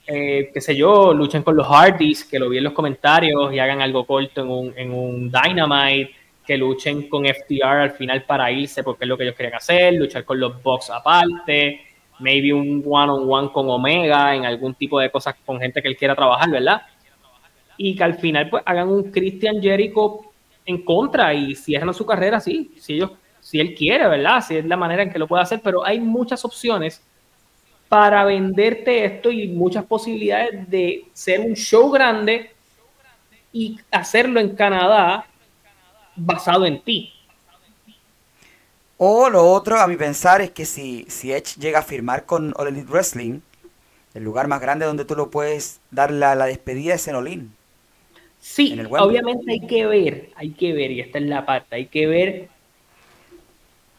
[0.07, 3.59] eh, qué sé yo, luchen con los Hardys, que lo vi en los comentarios y
[3.59, 6.11] hagan algo corto en un, en un Dynamite,
[6.47, 9.95] que luchen con FTR al final para irse porque es lo que ellos querían hacer,
[9.95, 11.81] luchar con los Bucks aparte,
[12.19, 15.89] maybe un one-on-one -on -one con Omega en algún tipo de cosas con gente que
[15.89, 16.83] él quiera trabajar, ¿verdad?
[17.77, 20.21] y que al final pues hagan un Christian Jericho
[20.65, 24.41] en contra y cierran su carrera, sí, si ellos, si él quiere, ¿verdad?
[24.47, 27.05] Si es la manera en que lo puede hacer, pero hay muchas opciones
[27.93, 32.51] para venderte esto y muchas posibilidades de ser un show grande
[33.53, 35.27] y hacerlo en Canadá
[36.17, 37.13] basado en ti.
[38.97, 42.55] O lo otro, a mi pensar, es que si, si Edge llega a firmar con
[42.57, 43.41] All Elite Wrestling,
[44.15, 47.53] el lugar más grande donde tú lo puedes dar la, la despedida es en Olin.
[48.41, 52.07] Sí, obviamente hay que ver, hay que ver, y esta es la parte, hay que
[52.07, 52.49] ver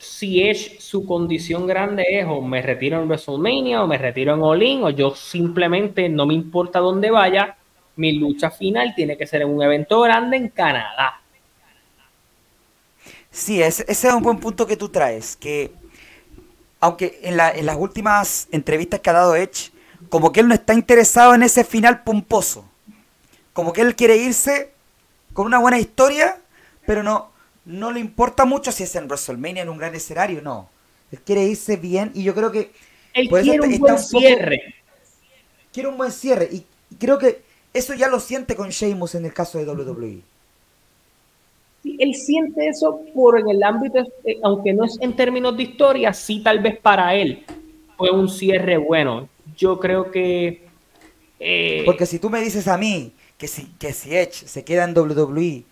[0.04, 4.42] si es su condición grande es o me retiro en WrestleMania o me retiro en
[4.42, 7.56] All o yo simplemente no me importa dónde vaya,
[7.96, 11.22] mi lucha final tiene que ser en un evento grande en Canadá.
[13.32, 15.72] Sí, ese, ese es un buen punto que tú traes, que
[16.80, 19.72] aunque en, en las últimas entrevistas que ha dado Edge,
[20.10, 22.66] como que él no está interesado en ese final pomposo
[23.54, 24.74] como que él quiere irse
[25.32, 26.39] con una buena historia,
[26.86, 27.32] pero no,
[27.65, 30.69] no le importa mucho si es en WrestleMania, en un gran escenario, no.
[31.12, 32.71] Él quiere irse bien y yo creo que...
[33.13, 34.76] Él quiere un buen cierre.
[35.71, 36.65] Quiere un buen cierre y
[36.97, 37.41] creo que
[37.73, 40.21] eso ya lo siente con Sheamus en el caso de WWE.
[41.84, 45.63] Sí, él siente eso por en el ámbito, eh, aunque no es en términos de
[45.63, 47.45] historia, sí tal vez para él
[47.97, 49.30] fue un cierre bueno.
[49.58, 50.63] Yo creo que...
[51.39, 54.86] Eh, Porque si tú me dices a mí que si, que si Edge se queda
[54.86, 55.63] en WWE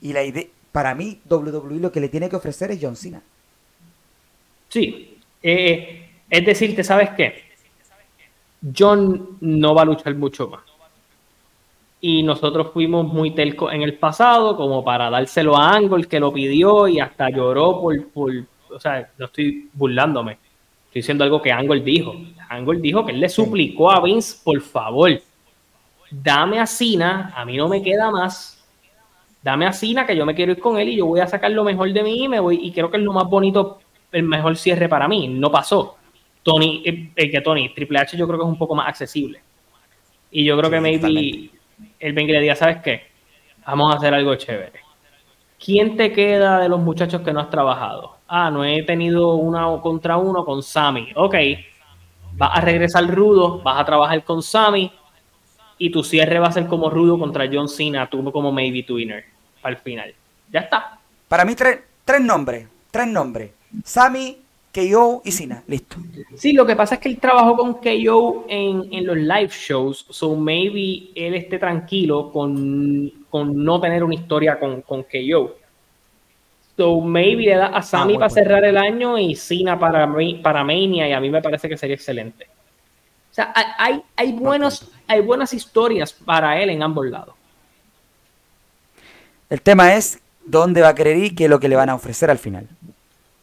[0.00, 3.22] y la idea, para mí WWE lo que le tiene que ofrecer es John Cena.
[4.68, 7.44] Sí, eh, es decir, ¿te sabes qué?
[8.76, 10.60] John no va a luchar mucho más.
[12.00, 16.32] Y nosotros fuimos muy telco en el pasado como para dárselo a Angle que lo
[16.32, 18.32] pidió y hasta lloró por, por
[18.70, 20.32] o sea, no estoy burlándome.
[20.32, 22.14] Estoy diciendo algo que Angle dijo.
[22.48, 25.20] Angle dijo que él le suplicó a Vince, por favor,
[26.10, 28.57] dame a Cina, a mí no me queda más,
[29.42, 31.50] dame a Cina que yo me quiero ir con él y yo voy a sacar
[31.50, 33.78] lo mejor de mí y me voy, y creo que es lo más bonito,
[34.12, 35.96] el mejor cierre para mí, no pasó.
[36.42, 39.40] Tony, el, eh, que Tony, Triple H yo creo que es un poco más accesible.
[40.30, 41.50] Y yo creo que maybe
[41.98, 43.02] el Ben le diga, ¿sabes qué?
[43.66, 44.80] Vamos a hacer algo chévere.
[45.62, 48.16] ¿Quién te queda de los muchachos que no has trabajado?
[48.28, 51.08] Ah, no he tenido una contra uno con Sammy.
[51.16, 51.34] Ok,
[52.34, 54.92] vas a regresar rudo, vas a trabajar con Sammy
[55.78, 59.24] y tu cierre va a ser como Rudo contra John Cena, tú como maybe winner
[59.62, 60.12] al final.
[60.52, 60.98] Ya está.
[61.28, 63.50] Para mí tres, tres nombres, tres nombres.
[63.84, 64.38] Sammy,
[64.74, 65.96] KO y Cena, listo.
[66.34, 70.06] Sí, lo que pasa es que él trabajó con KO en, en los live shows,
[70.10, 75.56] so maybe él esté tranquilo con, con no tener una historia con, con KO.
[76.76, 80.08] So maybe le da a Sammy ah, para cerrar el año y Cena para,
[80.42, 82.46] para Mania y a mí me parece que sería excelente
[83.38, 87.34] sea, hay, hay, buenos, hay buenas historias para él en ambos lados.
[89.48, 91.88] El tema es dónde va a querer ir y qué es lo que le van
[91.88, 92.68] a ofrecer al final.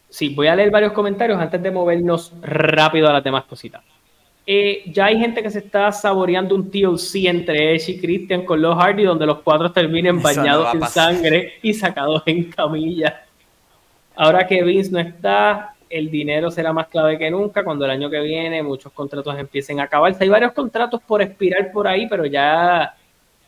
[0.08, 3.82] Sí, voy a leer varios comentarios antes de movernos rápido a las demás cositas.
[4.46, 8.62] Eh, ya hay gente que se está saboreando un TLC entre Edge y Christian con
[8.62, 13.24] los Hardy, donde los cuatro terminen bañados en sangre y sacados en camilla.
[14.14, 18.10] Ahora que Vince no está, el dinero será más clave que nunca cuando el año
[18.10, 20.24] que viene muchos contratos empiecen a acabarse.
[20.24, 22.94] Hay varios contratos por expirar por ahí, pero ya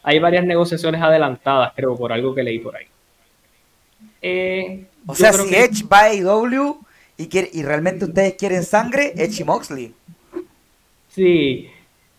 [0.03, 2.87] hay varias negociaciones adelantadas, creo, por algo que leí por ahí.
[4.22, 6.79] Eh, o sea, si Edge va a IW
[7.16, 9.94] y, y realmente ustedes quieren sangre, Edge y Moxley.
[11.09, 11.68] Sí.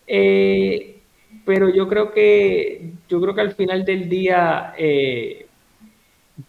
[0.06, 1.00] Eh,
[1.44, 5.46] pero yo creo que yo creo que al final del día eh,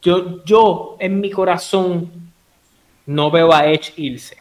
[0.02, 2.31] yo, yo en mi corazón
[3.12, 4.38] no veo a Edge irse.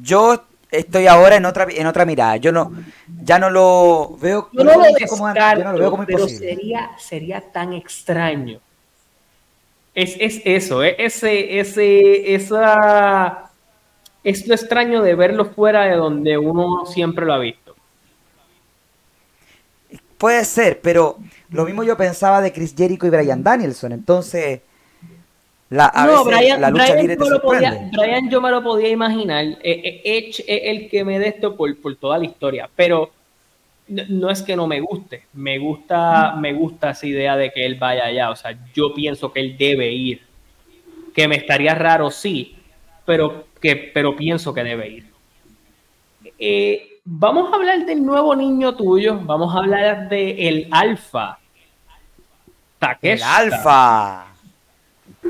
[0.00, 2.36] Yo estoy ahora en otra en otra mirada.
[2.36, 2.72] Yo no
[3.24, 8.60] ya no lo veo, yo no lo, como, veo como pero sería sería tan extraño.
[9.94, 13.50] Es, es eso, es ese ese esa
[14.22, 17.74] es lo extraño de verlo fuera de donde uno siempre lo ha visto.
[20.18, 21.16] Puede ser, pero
[21.50, 24.60] lo mismo yo pensaba de Chris Jericho y Brian Danielson, entonces
[25.70, 29.44] La, no, Brian, la lucha libre te podía, Brian yo me lo podía imaginar.
[29.44, 33.10] Eh, eh, Edge es el que me de esto por, por toda la historia, pero
[33.88, 37.76] no es que no me guste, me gusta, me gusta esa idea de que él
[37.76, 40.22] vaya allá, o sea, yo pienso que él debe ir,
[41.14, 42.56] que me estaría raro, sí,
[43.04, 45.06] pero, que, pero pienso que debe ir.
[46.38, 51.38] Eh, vamos a hablar del nuevo niño tuyo, vamos a hablar de el alfa.
[52.78, 53.42] Takeshita.
[53.42, 54.27] El alfa.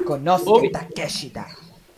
[0.08, 1.46] Conoce Takeshita.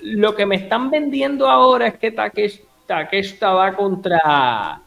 [0.01, 4.83] Lo que me están vendiendo ahora es que Takeshita va contra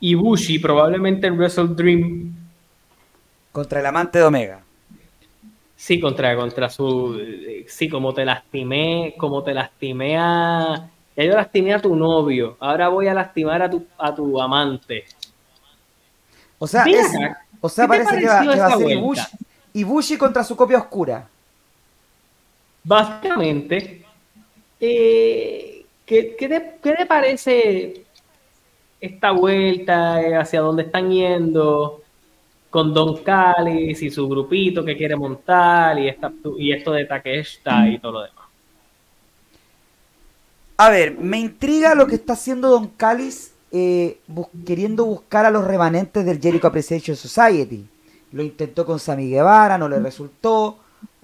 [0.00, 2.34] Ibushi, probablemente en Wrestle Dream.
[3.52, 4.64] Contra el amante de Omega.
[5.76, 7.16] Sí, contra, contra su.
[7.68, 10.90] Sí, como te lastimé, como te lastimé a.
[11.16, 12.56] Ya yo lastimé a tu novio.
[12.58, 15.04] Ahora voy a lastimar a tu, a tu amante.
[16.58, 16.84] O sea,
[17.60, 19.22] o sea parece que va, a ser Ibushi,
[19.74, 21.28] Ibushi, contra su copia oscura.
[22.86, 24.04] Básicamente.
[24.78, 28.04] Eh, ¿qué, qué, te, ¿Qué te parece
[29.00, 32.02] esta vuelta eh, hacia dónde están yendo
[32.70, 37.88] con Don Callis y su grupito que quiere montar y, esta, y esto de Takeshita
[37.88, 38.44] y todo lo demás.
[40.76, 44.18] A ver, me intriga lo que está haciendo Don Callis eh,
[44.64, 47.86] queriendo buscar a los remanentes del Jericho Appreciation Society.
[48.32, 50.78] Lo intentó con Sammy Guevara, no le resultó.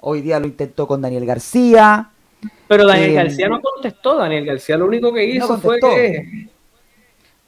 [0.05, 2.11] Hoy día lo intentó con Daniel García.
[2.67, 4.17] Pero Daniel eh, García no contestó.
[4.17, 6.49] Daniel García lo único que hizo fue que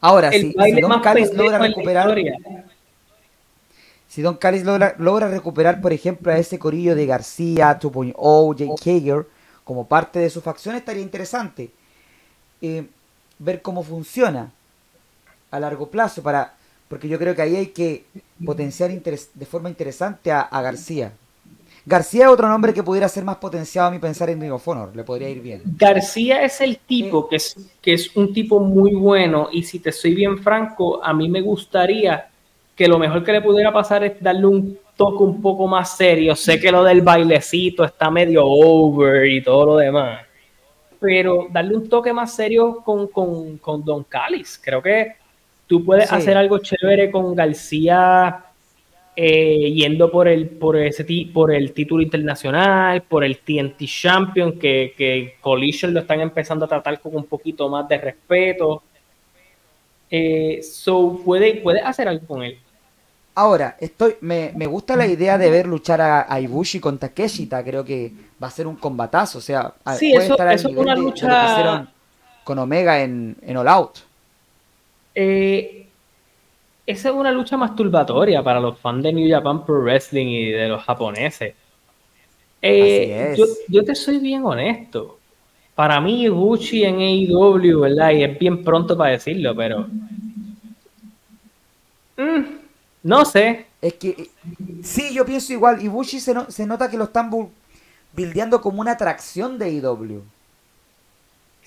[0.01, 2.15] Ahora, si, Don Callis logra recuperar.
[4.07, 9.27] Si Don Callis logra, recuperar, por ejemplo, a ese corillo de García, 2.0, Jake Hager,
[9.65, 11.71] como parte de su facción, estaría interesante
[12.61, 12.87] eh,
[13.39, 14.53] ver cómo funciona
[15.51, 16.55] a largo plazo, para
[16.87, 18.05] porque yo creo que ahí hay que
[18.45, 21.13] potenciar de forma interesante a García.
[21.87, 24.67] García es otro nombre que pudiera ser más potenciado a mi pensar en Ring of
[24.67, 25.63] Honor, le podría ir bien.
[25.65, 29.93] García es el tipo que es, que es un tipo muy bueno y si te
[29.93, 32.29] soy bien franco, a mí me gustaría
[32.75, 36.35] que lo mejor que le pudiera pasar es darle un toque un poco más serio.
[36.35, 40.23] Sé que lo del bailecito está medio over y todo lo demás,
[40.99, 44.59] pero darle un toque más serio con, con, Don Callis.
[44.63, 45.17] Creo que
[45.67, 48.43] tú puedes hacer algo chévere con García
[49.17, 54.95] eh, yendo por el, por, ese, por el título internacional, por el TNT Champion, que,
[54.97, 58.83] que Collision lo están empezando a tratar con un poquito más de respeto.
[60.11, 62.59] Eh, so, puede, puede hacer algo con él.
[63.37, 67.65] Ahora, estoy, me, gusta la idea de ver luchar a, Ibushi con Takeshita.
[67.65, 69.39] Creo que va a ser un combatazo.
[69.39, 71.89] O sea, puede estar eso es una lucha.
[72.45, 73.99] con Omega en, en All Out.
[75.17, 75.84] Eh,
[76.87, 80.69] esa es una lucha masturbatoria para los fans de New Japan Pro Wrestling y de
[80.69, 81.55] los japoneses.
[82.61, 83.37] Eh,
[83.69, 85.19] yo, te soy bien honesto.
[85.75, 88.11] Para mí, Gucci en AEW, ¿verdad?
[88.13, 89.87] Y es bien pronto para decirlo, pero.
[92.17, 92.45] Mm,
[93.03, 93.67] no sé.
[93.83, 94.31] Es que.
[94.83, 95.79] Sí, yo pienso igual.
[95.83, 97.31] Y se, se nota que lo están
[98.13, 100.23] buildeando como una atracción de AEW.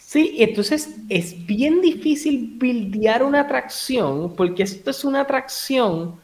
[0.07, 6.17] Sí, entonces es bien difícil buildear una atracción porque esto es una atracción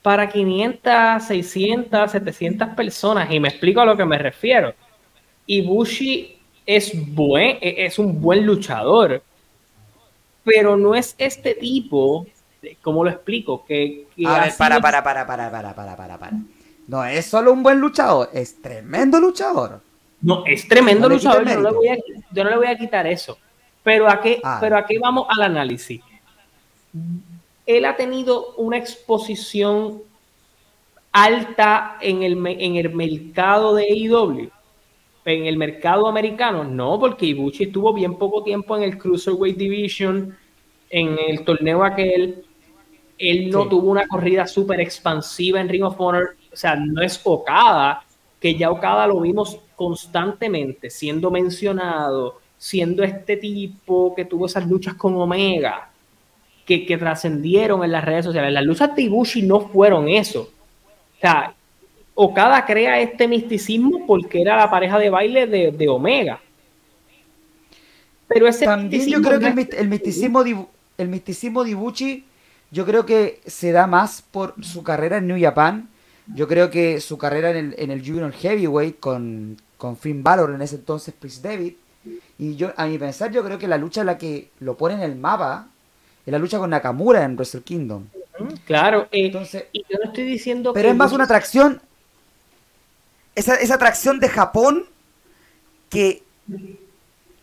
[0.00, 4.72] para 500, 600, 700 personas y me explico a lo que me refiero.
[5.44, 9.24] Ibushi es buen, e, es un buen luchador,
[10.44, 12.28] pero no es este tipo,
[12.80, 13.64] ¿cómo lo explico?
[13.66, 16.36] Que, a ver, para, para, para, para, para, para, para, para.
[16.86, 19.80] No es solo un buen luchador, es tremendo luchador.
[20.22, 21.96] No, es tremendo luchador, yo no, le voy a,
[22.30, 23.36] yo no le voy a quitar eso.
[23.82, 24.58] Pero a qué, ah.
[24.60, 26.00] pero a qué vamos al análisis.
[27.66, 30.02] Él ha tenido una exposición
[31.10, 34.50] alta en el, en el mercado de AEW.
[35.24, 40.36] En el mercado americano, no, porque Ibushi estuvo bien poco tiempo en el Cruiserweight Division,
[40.90, 42.44] en el torneo aquel.
[43.18, 46.36] Él no tuvo una corrida súper expansiva en Ring of Honor.
[46.52, 48.04] O sea, no es Okada,
[48.40, 54.94] que ya Okada lo vimos constantemente siendo mencionado, siendo este tipo que tuvo esas luchas
[54.94, 55.90] con Omega,
[56.64, 58.52] que, trascendieron en las redes sociales.
[58.52, 60.42] Las luchas de Ibushi no fueron eso.
[60.42, 61.52] O sea,
[62.14, 66.40] Okada crea este misticismo porque era la pareja de baile de, Omega.
[68.28, 70.64] Pero ese También yo creo que el, misticismo de,
[70.96, 72.24] el misticismo de Ibushi
[72.70, 75.88] yo creo que se da más por su carrera en New Japan.
[76.36, 80.54] Yo creo que su carrera en el, en el Junior Heavyweight con, con Finn Balor
[80.54, 81.74] en ese entonces Prince David.
[82.38, 84.94] Y yo, a mi pensar, yo creo que la lucha en la que lo pone
[84.94, 85.66] en el mapa
[86.24, 88.06] es la lucha con Nakamura en Wrestle Kingdom.
[88.64, 91.80] Claro, eh, entonces, y yo no estoy diciendo pero es más una atracción,
[93.34, 94.84] esa, esa atracción de Japón
[95.90, 96.22] que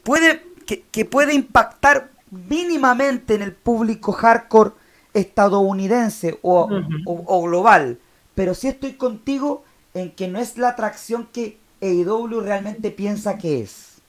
[0.03, 4.71] puede, que, puede impactar mínimamente en el público hardcore
[5.13, 6.69] estadounidense o,
[7.05, 7.99] o, global.
[8.33, 13.61] Pero sí estoy contigo en que no es la atracción que AEW realmente piensa que
[13.61, 14.01] es.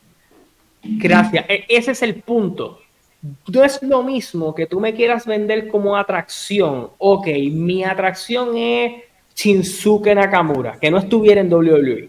[0.83, 2.81] Gracias, e, ese es el punto.
[3.49, 6.91] No es lo mismo que tú me quieras vender como atracción.
[6.99, 9.03] Ok, mi atracción es
[9.35, 12.09] Shinsuke Nakamura, que no estuviera en WWE,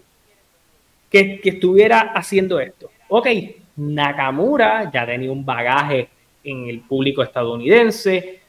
[1.10, 2.90] que, que estuviera haciendo esto.
[3.08, 3.26] Ok,
[3.76, 6.08] Nakamura ya tenía un bagaje
[6.44, 8.40] en el público estadounidense,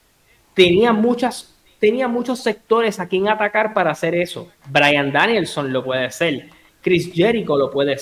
[0.54, 1.50] tenía muchas
[1.84, 4.50] tenía muchos sectores a quien atacar para hacer eso.
[4.70, 6.50] Brian Danielson lo puede hacer,
[6.84, 7.98] Chris Jericho lo puede.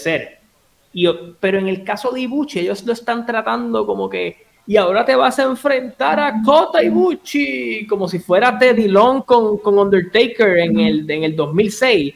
[0.93, 1.07] Y,
[1.39, 4.36] pero en el caso de Ibuchi, ellos lo están tratando como que,
[4.67, 9.59] y ahora te vas a enfrentar a Kota Ibuchi, como si fuera Teddy Long con,
[9.59, 12.13] con Undertaker en el, en el 2006.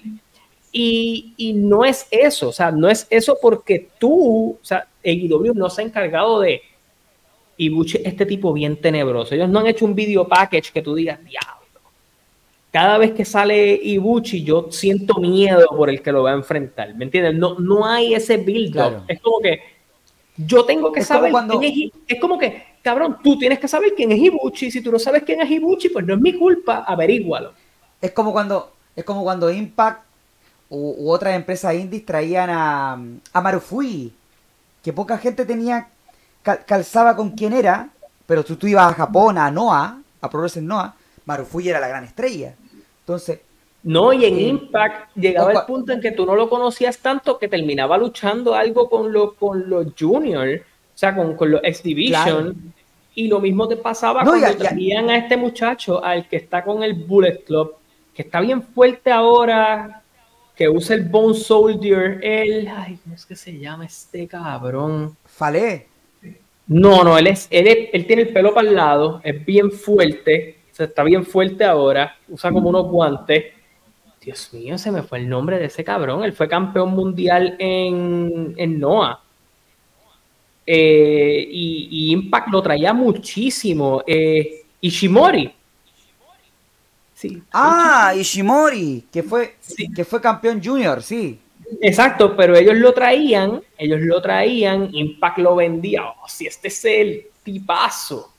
[0.74, 5.54] Y, y, no es eso, o sea, no es eso porque tú, o sea, AEW
[5.54, 6.62] no se ha encargado de
[7.56, 9.36] Ibuchi, este tipo bien tenebroso.
[9.36, 11.65] Ellos no han hecho un video package que tú digas, diablo
[12.76, 16.94] cada vez que sale Ibuchi, yo siento miedo por el que lo va a enfrentar.
[16.94, 17.34] ¿Me entiendes?
[17.34, 19.06] No, no hay ese build-up.
[19.08, 19.62] Es como que
[20.36, 21.58] yo tengo que saber cuando...
[21.58, 21.92] quién es.
[22.06, 24.72] Es como que, cabrón, tú tienes que saber quién es Ibuchi.
[24.72, 27.54] Si tú no sabes quién es Ibuchi, pues no es mi culpa, averígualo.
[28.02, 30.04] Es como cuando, es como cuando Impact
[30.68, 33.00] u, otras empresas indies traían a,
[33.32, 34.12] a Marufui,
[34.84, 35.88] que poca gente tenía,
[36.44, 37.90] calzaba con quién era,
[38.26, 42.04] pero tú, tú ibas a Japón, a Noah, a Progress Noah, Marufui era la gran
[42.04, 42.54] estrella.
[43.06, 43.40] Entonces.
[43.84, 47.48] No, y en Impact llegaba el punto en que tú no lo conocías tanto que
[47.48, 52.74] terminaba luchando algo con, los con los Juniors, o sea, con, con los X Division.
[53.14, 56.96] Y lo mismo te pasaba cuando traían a este muchacho, al que está con el
[56.96, 57.76] Bullet Club,
[58.16, 60.02] que está bien fuerte ahora,
[60.56, 62.68] que usa el Bone Soldier, el.
[62.68, 65.16] Ay, ¿cómo es que se llama este cabrón?
[65.26, 65.88] Falé.
[66.66, 70.55] No, no, él es, él, él tiene el pelo para el lado, es bien fuerte
[70.84, 73.46] está bien fuerte ahora, usa como unos guantes.
[74.22, 76.24] Dios mío, se me fue el nombre de ese cabrón.
[76.24, 79.20] Él fue campeón mundial en, en NOAH.
[80.66, 84.04] Eh, y, Impact lo traía muchísimo.
[84.06, 85.54] Eh, Ishimori.
[87.14, 89.56] Sí, ah, Ishimori, que fue,
[89.96, 91.40] que fue campeón junior, sí.
[91.82, 96.04] Exacto, pero ellos lo traían, ellos lo traían, Impact lo vendía.
[96.04, 98.35] Oh, si este es el tipazo.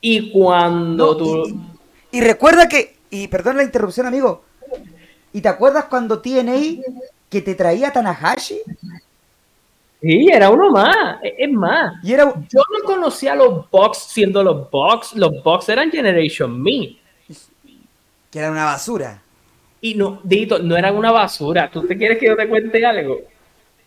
[0.00, 1.60] Y cuando tú...
[2.10, 4.42] Y, recuerda que, y perdón la interrupción, amigo,
[5.32, 6.82] ¿y te acuerdas cuando TNA
[7.28, 8.60] que te traía Tanahashi?
[10.00, 12.02] Sí, era uno más, e, es más.
[12.02, 12.32] Y era...
[12.48, 16.96] Yo no conocía a los Bucks siendo los Bucks, los Bucks eran Generation Me.
[18.30, 19.22] Que era una basura.
[19.80, 21.70] Y no, Dito, no eran una basura.
[21.70, 23.20] ¿Tú te quieres que yo te cuente algo?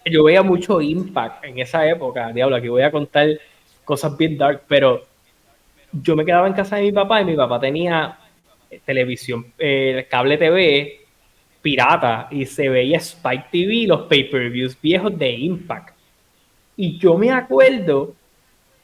[0.05, 3.28] Yo veía mucho Impact en esa época, diablo, aquí voy a contar
[3.86, 5.05] cosas bien dark, pero
[6.02, 8.18] yo me quedaba en casa de mi papá y mi papá tenía
[8.70, 11.04] eh, televisión, eh, cable TV
[11.62, 15.96] pirata y se veía Spike TV, los pay-per-views viejos de Impact.
[16.76, 18.14] Y yo me acuerdo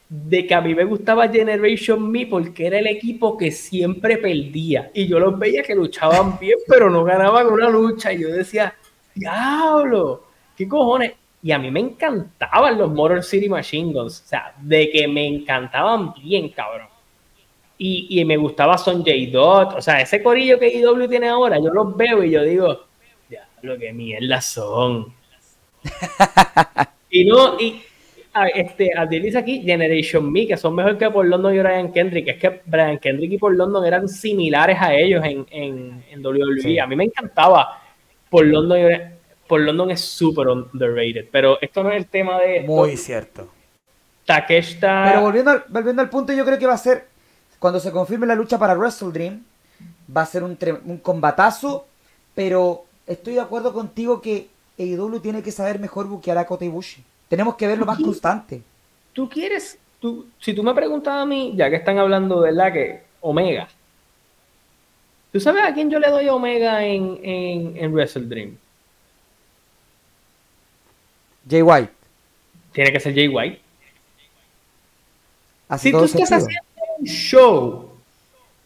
[0.08, 4.90] de que a mí me gustaba Generation Me porque era el equipo que siempre perdía.
[4.92, 8.12] Y yo los veía que luchaban bien, pero no ganaban una lucha.
[8.12, 8.74] Y yo decía,
[9.14, 10.24] diablo,
[10.56, 11.12] ¿qué cojones?
[11.42, 14.22] Y a mí me encantaban los Motor City Machine Guns.
[14.24, 16.89] O sea, de que me encantaban bien, cabrón.
[17.82, 19.10] Y, me gustaba Son J.
[19.32, 19.78] Dot.
[19.78, 22.84] O sea, ese corillo que IW tiene ahora, yo los veo y yo digo,
[23.30, 25.14] ya, lo que mierda son.
[27.10, 27.80] y no, y
[28.54, 32.28] este, dice aquí Generation Me, que son mejor que por London y Brian Kendrick.
[32.28, 36.80] Es que Brian Kendrick y por London eran similares a ellos en, en, en WWE.
[36.80, 37.80] A mí me encantaba
[38.28, 38.94] por London y
[39.48, 42.60] por London es súper underrated, pero esto no es el tema de...
[42.60, 43.48] Muy cierto.
[44.26, 45.06] Takeshita...
[45.08, 47.09] Pero volviendo volviendo al punto, yo creo que va a ser
[47.60, 49.44] cuando se confirme la lucha para Wrestle Dream,
[50.14, 51.86] va a ser un, un combatazo,
[52.34, 54.48] pero estoy de acuerdo contigo que
[54.78, 57.04] AEW tiene que saber mejor buquear a Kota Ibushi.
[57.28, 58.62] Tenemos que verlo más constante.
[59.12, 62.72] Tú quieres, tú, si tú me preguntas a mí, ya que están hablando, de la
[62.72, 63.68] Que Omega.
[65.30, 68.56] ¿Tú sabes a quién yo le doy Omega en, en, en Wrestle Dream?
[71.48, 71.92] Jay White.
[72.72, 73.60] Tiene que ser Jay White.
[75.68, 76.69] Así si tú estás haciendo
[77.04, 77.90] show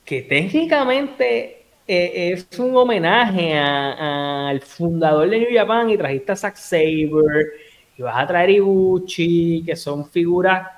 [0.04, 6.56] que técnicamente eh, es un homenaje al fundador de New Japan y trajiste a Zack
[6.56, 7.52] Saber
[7.96, 10.68] y vas a traer Iguchi, que son figuras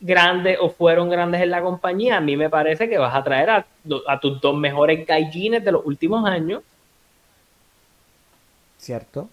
[0.00, 3.50] grandes o fueron grandes en la compañía, a mí me parece que vas a traer
[3.50, 3.66] a,
[4.20, 6.62] tus dos mejores gaijines de los últimos años.
[8.78, 9.28] Cierto.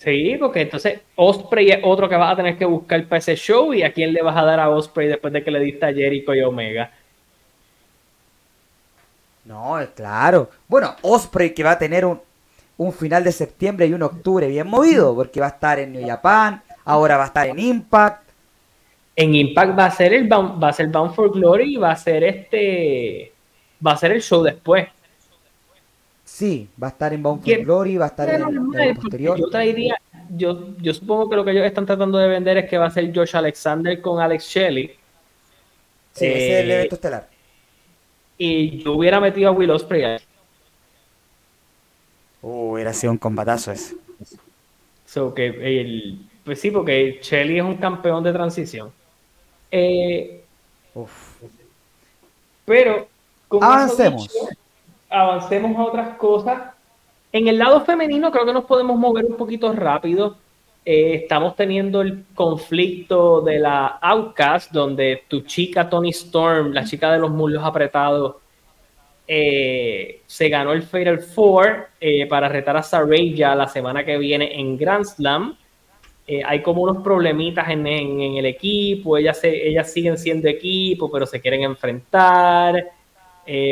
[0.00, 3.74] Sí, porque entonces Osprey es otro que vas a tener que buscar para ese show
[3.74, 5.92] y a quién le vas a dar a Osprey después de que le diste a
[5.92, 6.90] Jericho y Omega.
[9.44, 10.48] No, es claro.
[10.66, 12.18] Bueno, Osprey que va a tener un,
[12.78, 16.06] un final de septiembre y un octubre bien movido, porque va a estar en New
[16.06, 18.22] Japan, ahora va a estar en Impact.
[19.16, 21.96] En Impact va a ser el va a ser Bound for Glory y va a
[21.96, 23.32] ser este
[23.86, 24.88] va a ser el show después.
[26.40, 28.40] Sí, va a estar en Bound for Glory, va a estar en,
[28.80, 29.38] el posterior.
[29.38, 32.78] Yo traería, yo, yo supongo que lo que ellos están tratando de vender es que
[32.78, 34.86] va a ser Josh Alexander con Alex Shelley.
[36.14, 37.28] Sí, ese es el evento estelar.
[38.38, 40.16] Y yo hubiera metido a Will Ospreay
[42.40, 43.96] Uh, hubiera sido un combatazo ese.
[45.04, 48.90] So que el, pues sí, porque Shelly es un campeón de transición.
[49.70, 50.42] Eh,
[52.64, 53.06] pero
[53.50, 54.30] avancemos.
[55.10, 56.62] Avancemos a otras cosas.
[57.32, 60.36] En el lado femenino creo que nos podemos mover un poquito rápido.
[60.84, 67.12] Eh, estamos teniendo el conflicto de la Outcast, donde tu chica Tony Storm, la chica
[67.12, 68.36] de los muslos apretados,
[69.32, 72.82] eh, se ganó el Fatal Four eh, para retar a
[73.32, 75.56] ya la semana que viene en Grand Slam.
[76.26, 81.26] Eh, hay como unos problemitas en, el equipo, ellas, se, ellas siguen siendo equipo, pero
[81.26, 82.90] se quieren enfrentar,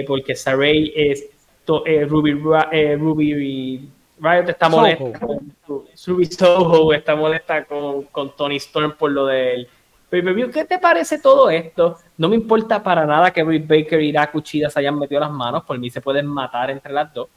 [0.07, 1.29] porque Saray es
[1.67, 3.89] Ruby, Ruby
[4.21, 5.21] Riot está molesta,
[6.07, 9.69] Ruby Soho está molesta con, con Tony Storm por lo del
[10.11, 11.99] ¿qué te parece todo esto?
[12.17, 15.31] No me importa para nada que Britt Baker y Iraku Chida se hayan metido las
[15.31, 17.29] manos, por mí se pueden matar entre las dos.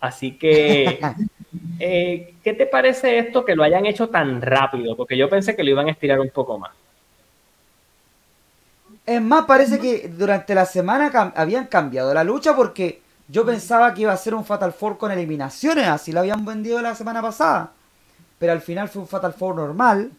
[0.00, 0.98] Así que,
[1.78, 4.96] eh, ¿qué te parece esto que lo hayan hecho tan rápido?
[4.96, 6.72] Porque yo pensé que lo iban a estirar un poco más.
[9.06, 14.02] Es más, parece que durante la semana habían cambiado la lucha porque yo pensaba que
[14.02, 17.72] iba a ser un Fatal Four con eliminaciones, así lo habían vendido la semana pasada.
[18.38, 20.10] Pero al final fue un Fatal Four normal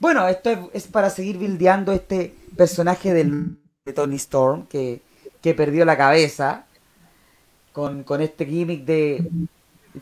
[0.00, 5.02] bueno, esto es, para seguir bildeando este personaje de Tony Storm que,
[5.42, 6.64] perdió la cabeza
[7.72, 9.30] con, este gimmick de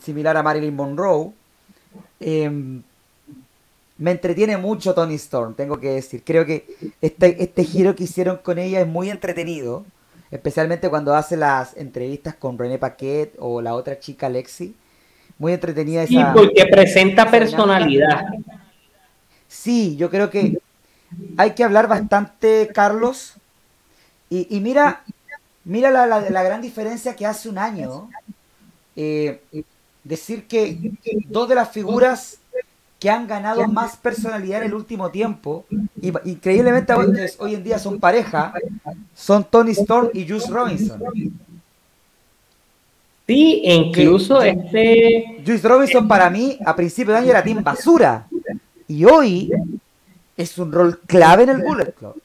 [0.00, 1.32] similar a Marilyn Monroe.
[2.20, 2.84] Em,
[3.98, 6.22] me entretiene mucho Tony Storm, tengo que decir.
[6.24, 6.66] Creo que
[7.00, 9.84] este, este giro que hicieron con ella es muy entretenido,
[10.30, 14.74] especialmente cuando hace las entrevistas con René Paquet o la otra chica Lexi.
[15.38, 16.12] Muy entretenida esa.
[16.12, 18.22] Sí, porque presenta personalidad.
[19.46, 20.58] Sí, yo creo que
[21.36, 23.34] hay que hablar bastante, Carlos.
[24.30, 25.04] Y, mira,
[25.64, 28.10] mira la, la, gran diferencia que hace un año.
[28.94, 29.40] Eh,
[30.04, 30.92] decir que
[31.28, 32.38] dos de las figuras
[32.98, 35.64] que han ganado más personalidad en el último tiempo,
[36.00, 38.52] y increíblemente hoy, en día son pareja,
[39.14, 41.00] son Tony Storm y Juice Robinson.
[43.26, 45.42] Sí, incluso este.
[45.44, 48.26] Juice Robinson para mí a principio de año era Team Basura.
[48.88, 49.52] Y hoy
[50.34, 52.20] es un rol clave en el Bullet Club.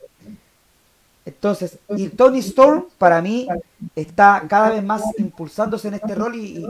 [1.25, 3.47] Entonces, y Tony Storm para mí
[3.95, 6.65] está cada vez más impulsándose en este rol y,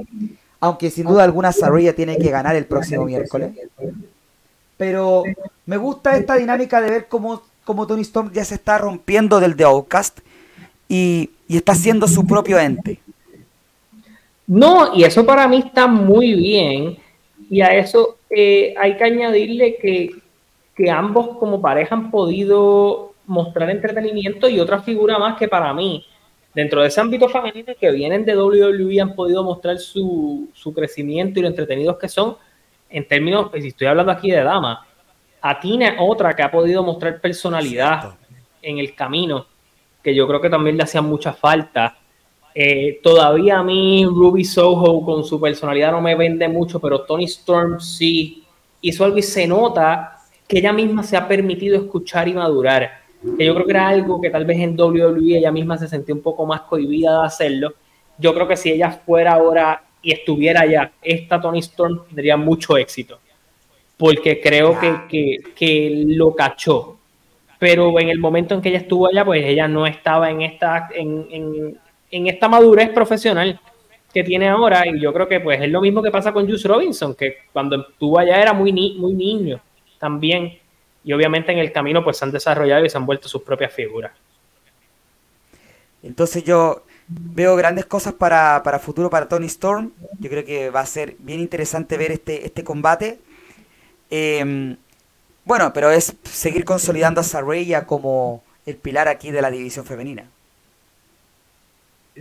[0.63, 3.51] aunque sin duda alguna Saraya tiene que ganar el próximo miércoles.
[4.77, 5.23] Pero
[5.65, 9.57] me gusta esta dinámica de ver cómo, cómo Tony Storm ya se está rompiendo del
[9.57, 10.19] The Outcast
[10.87, 12.99] y, y está siendo su propio ente.
[14.47, 16.97] No, y eso para mí está muy bien.
[17.49, 24.47] Y a eso eh, hay que añadirle que, ambos como pareja han podido mostrar entretenimiento
[24.47, 26.05] y otra figura más que para mí,
[26.53, 31.43] dentro de ese ámbito femenino que vienen de WWE, han podido mostrar su, crecimiento y
[31.43, 32.37] lo entretenidos que son
[32.89, 34.85] en términos, si estoy hablando aquí de dama,
[35.41, 38.15] Atina otra que ha podido mostrar personalidad
[38.61, 39.47] en el camino,
[40.01, 41.97] que yo creo que también le hacía mucha falta.
[42.55, 47.25] Eh, todavía a mí Ruby Soho con su personalidad no me vende mucho, pero Tony
[47.25, 48.43] Storm sí
[48.79, 53.02] hizo algo y se nota que ella misma se ha permitido escuchar y madurar.
[53.37, 56.13] Que yo creo que era algo que tal vez en WWE ella misma se sentía
[56.13, 57.73] un poco más cohibida de hacerlo.
[58.17, 62.77] Yo creo que si ella fuera ahora y estuviera allá, esta Tony Storm tendría mucho
[62.77, 63.19] éxito.
[63.97, 66.97] Porque creo que, que, lo cachó
[67.59, 70.89] pero en el momento en que ella estuvo allá, pues ella no estaba en esta,
[70.93, 71.77] en,
[72.13, 73.57] en esta madurez profesional
[74.13, 76.67] que tiene ahora y yo creo que pues es lo mismo que pasa con Juice
[76.67, 79.59] Robinson, que cuando estuvo allá era muy, muy niño
[79.97, 80.59] también
[81.03, 83.73] y obviamente en el camino pues se han desarrollado y se han vuelto sus propias
[83.73, 84.11] figuras.
[86.01, 90.81] Entonces yo veo grandes cosas para, para futuro para Tony Storm, yo creo que va
[90.81, 93.19] a ser bien interesante ver este, este combate.
[94.09, 94.75] Em,
[95.45, 100.25] bueno, pero es seguir consolidando a Saraya como el pilar aquí de la división femenina.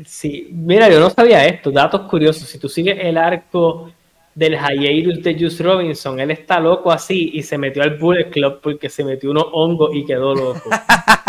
[0.06, 2.48] Sí, mira, yo no sabía esto, datos curiosos.
[2.48, 3.92] Si tú sigues el arco
[4.34, 6.18] del hiatus de Juice Robinson.
[6.20, 9.90] Él está loco así y se metió al Bullet Club porque se metió unos hongos
[9.94, 10.70] y quedó loco.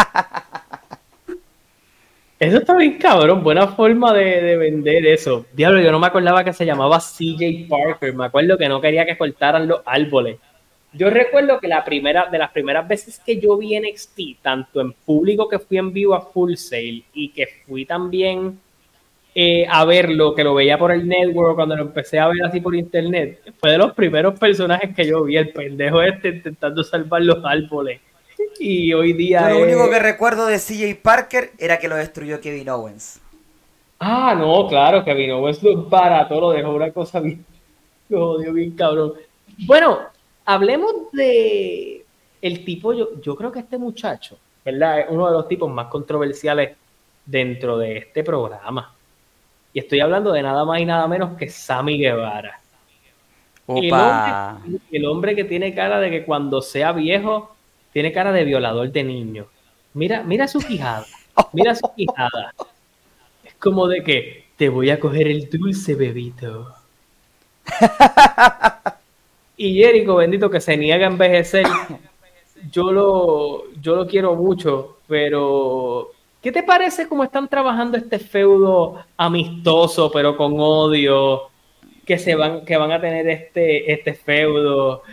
[2.39, 5.45] Eso está bien cabrón, buena forma de, vender eso.
[5.53, 9.05] Diablo, yo no me acordaba que se llamaba CJ Parker, me acuerdo que no quería
[9.05, 10.39] que cortaran los árboles.
[10.91, 14.91] Yo recuerdo que la primera, de las primeras veces que yo vi NXT, tanto en
[14.91, 18.59] público que fui en vivo a Full Sail y que fui también
[19.35, 22.61] eh, a verlo, que lo veía por el network, cuando lo empecé a ver así
[22.61, 27.21] por internet, fue de los primeros personajes que yo vi, el pendejo este intentando salvar
[27.23, 27.99] los árboles
[28.59, 29.49] y hoy día.
[29.49, 33.19] lo único que recuerdo de CJ Parker era que lo destruyó Kevin Owens.
[33.99, 37.45] Ah, no, claro, Kevin Owens lo barato, lo dejó una cosa bien.
[38.09, 39.13] Lo odio bien cabrón.
[39.65, 39.99] Bueno,
[40.45, 42.05] hablemos de
[42.41, 44.99] el tipo, yo, yo creo que este muchacho, ¿verdad?
[44.99, 46.75] Es uno de los tipos más controversiales
[47.25, 48.93] dentro de este programa.
[49.73, 52.59] Y estoy hablando de nada más y nada menos que Sammy Guevara.
[53.65, 54.59] Opa.
[54.91, 57.55] el hombre que tiene cara de que cuando sea viejo
[57.91, 59.47] tiene cara de violador de niño.
[59.93, 61.05] Mira, mira su quijada.
[61.53, 62.53] Mira su quijada.
[63.43, 66.73] Es como de que te voy a coger el dulce bebito.
[69.55, 71.65] Y Jericho, bendito, que se niega a envejecer.
[72.71, 76.11] Yo lo, yo lo quiero mucho, pero
[76.43, 81.49] ¿qué te parece cómo están trabajando este feudo amistoso, pero con odio?
[82.05, 85.03] Que se van, que van a tener este, este feudo.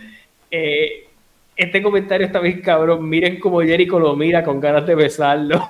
[0.51, 1.07] Eh,
[1.55, 3.07] este comentario está bien cabrón.
[3.07, 5.69] Miren cómo Jericho lo mira con ganas de besarlo.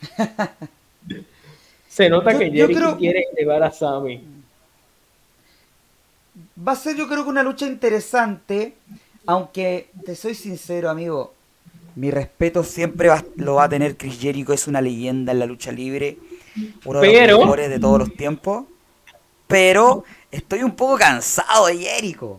[1.88, 4.22] Se nota que Jericho quiere llevar a Sammy.
[6.66, 8.74] Va a ser yo creo que una lucha interesante,
[9.26, 11.35] aunque te soy sincero amigo,
[11.96, 15.72] mi respeto siempre lo va a tener Chris Jericho, es una leyenda en la lucha
[15.72, 16.18] libre,
[16.84, 18.64] uno de los mejores de todos los tiempos,
[19.46, 22.38] pero estoy un poco cansado de Jericho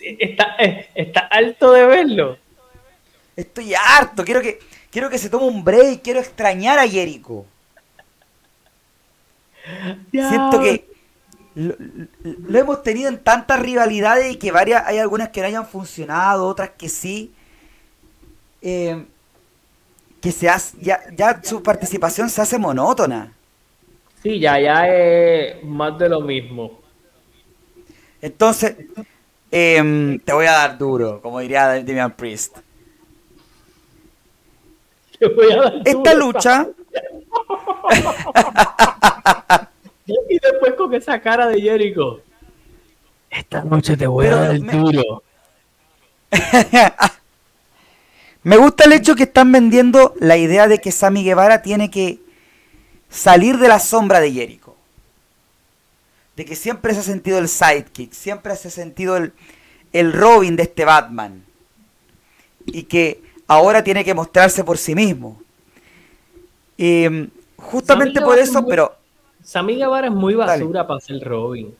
[0.00, 2.38] está, eh, está alto de verlo.
[3.36, 4.58] Estoy harto, quiero que,
[4.90, 7.46] quiero que se tome un break, quiero extrañar a Jericho.
[10.10, 10.88] Siento que
[11.54, 16.46] lo, hemos tenido en tantas rivalidades y que varias, hay algunas que no hayan funcionado,
[16.46, 17.32] otras que sí.
[18.62, 19.04] Eh,
[20.20, 23.32] que se hace, ya, ya su participación se hace monótona.
[24.22, 26.80] Sí, ya, ya es más de lo mismo.
[28.20, 28.74] Entonces,
[29.50, 32.58] Em, te voy a dar duro, como diría Damian Priest.
[35.84, 36.68] Esta lucha.
[40.06, 42.20] y después con esa cara de Jericho.
[43.30, 45.24] Esta noche te voy a dar duro.
[48.48, 52.18] me gusta el hecho que están vendiendo la idea de que Sammy Guevara tiene que
[53.10, 54.68] salir de la sombra de Jericho
[56.38, 59.32] de que siempre se ha sentido el sidekick, siempre se ha sentido el,
[59.92, 61.44] el Robin de este Batman.
[62.64, 65.42] Y que ahora tiene que mostrarse por sí mismo.
[66.76, 68.94] Y justamente por eso, pero...
[69.42, 71.74] Sammy Guevara es muy basura para ser Robin.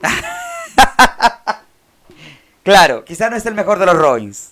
[2.64, 4.50] claro, quizás no es el mejor de los Robins.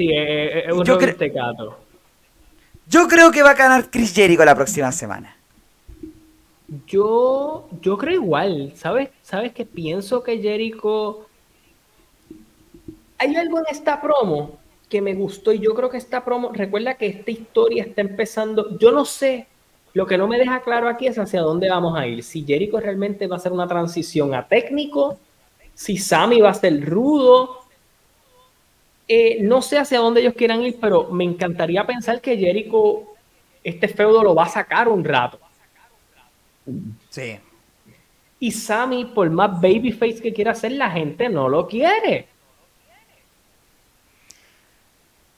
[0.00, 1.76] Sí, es un yo tecato.
[2.88, 5.36] Yo creo que va a ganar Chris Jericho la próxima semana.
[6.86, 9.10] Yo, yo creo igual, ¿sabes?
[9.22, 11.26] ¿Sabes que pienso que Jericho...
[13.18, 14.56] Hay algo en esta promo
[14.88, 18.78] que me gustó y yo creo que esta promo, recuerda que esta historia está empezando,
[18.78, 19.48] yo no sé,
[19.92, 22.80] lo que no me deja claro aquí es hacia dónde vamos a ir, si Jericho
[22.80, 25.18] realmente va a ser una transición a técnico,
[25.74, 27.59] si Sammy va a ser rudo,
[29.12, 33.06] eh, no sé hacia dónde ellos quieran ir, pero me encantaría pensar que Jericho
[33.64, 35.40] este feudo lo va a sacar un rato.
[37.08, 37.40] Sí.
[38.38, 42.28] Y Sammy, por más babyface que quiera hacer, la gente no lo quiere.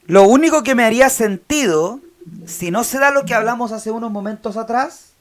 [0.05, 2.01] Lo único que me haría sentido,
[2.45, 5.15] si no se da lo que hablamos hace unos momentos atrás,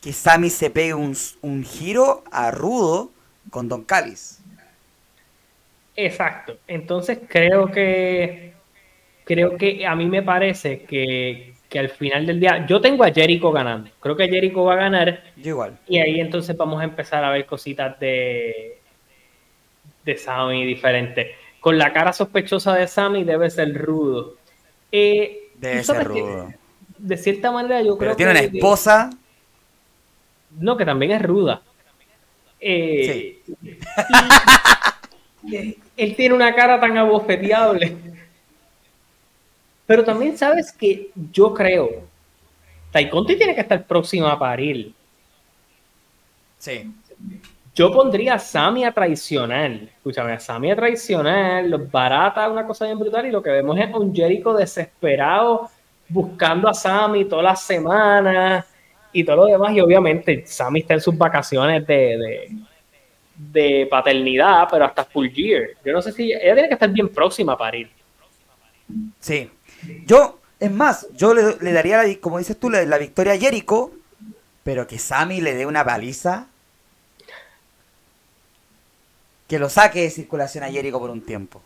[0.00, 3.10] que Sammy se pegue un, giro a rudo
[3.50, 4.38] con Don Callis.
[5.96, 6.56] Exacto.
[6.66, 8.52] Entonces creo que
[9.24, 13.12] creo que a mí me parece que, que al final del día, yo tengo a
[13.12, 13.90] Jericho ganando.
[14.00, 15.22] Creo que Jericho va a ganar.
[15.42, 15.78] igual.
[15.88, 18.78] Y ahí entonces vamos a empezar a ver cositas de,
[20.04, 21.28] de Sammy diferentes.
[21.60, 24.36] Con la cara sospechosa de Sammy debe ser rudo.
[24.90, 26.52] Eh, debe ser rudo.
[26.98, 28.16] de cierta manera yo creo que...
[28.16, 29.10] Tiene una esposa.
[30.58, 31.62] No, que también es ruda.
[32.60, 33.40] Eh,
[35.96, 37.96] él tiene una cara tan abofeteable
[39.92, 42.04] pero también sabes que yo creo,
[42.92, 44.94] Tai tiene que estar próximo a parir.
[46.58, 46.90] Sí.
[47.74, 49.70] Yo pondría a Sami a traicionar.
[49.70, 51.64] Escúchame, a Sami a traicionar.
[51.64, 53.26] Los barata, una cosa bien brutal.
[53.26, 55.68] Y lo que vemos es un Jericho desesperado
[56.08, 58.66] buscando a Sami todas las semanas
[59.12, 59.74] y todo lo demás.
[59.74, 62.48] Y obviamente, Sami está en sus vacaciones de, de,
[63.90, 65.70] paternidad, pero hasta full year.
[65.84, 67.90] Yo no sé si ella tiene que estar bien próxima para ir.
[69.20, 69.50] Sí.
[70.06, 73.90] Yo, es más, yo le, daría, como dices tú, la, la victoria a Jericho,
[74.62, 76.46] pero que Sami le dé una baliza
[79.48, 81.60] que lo saque de circulación a Jericho por un tiempo.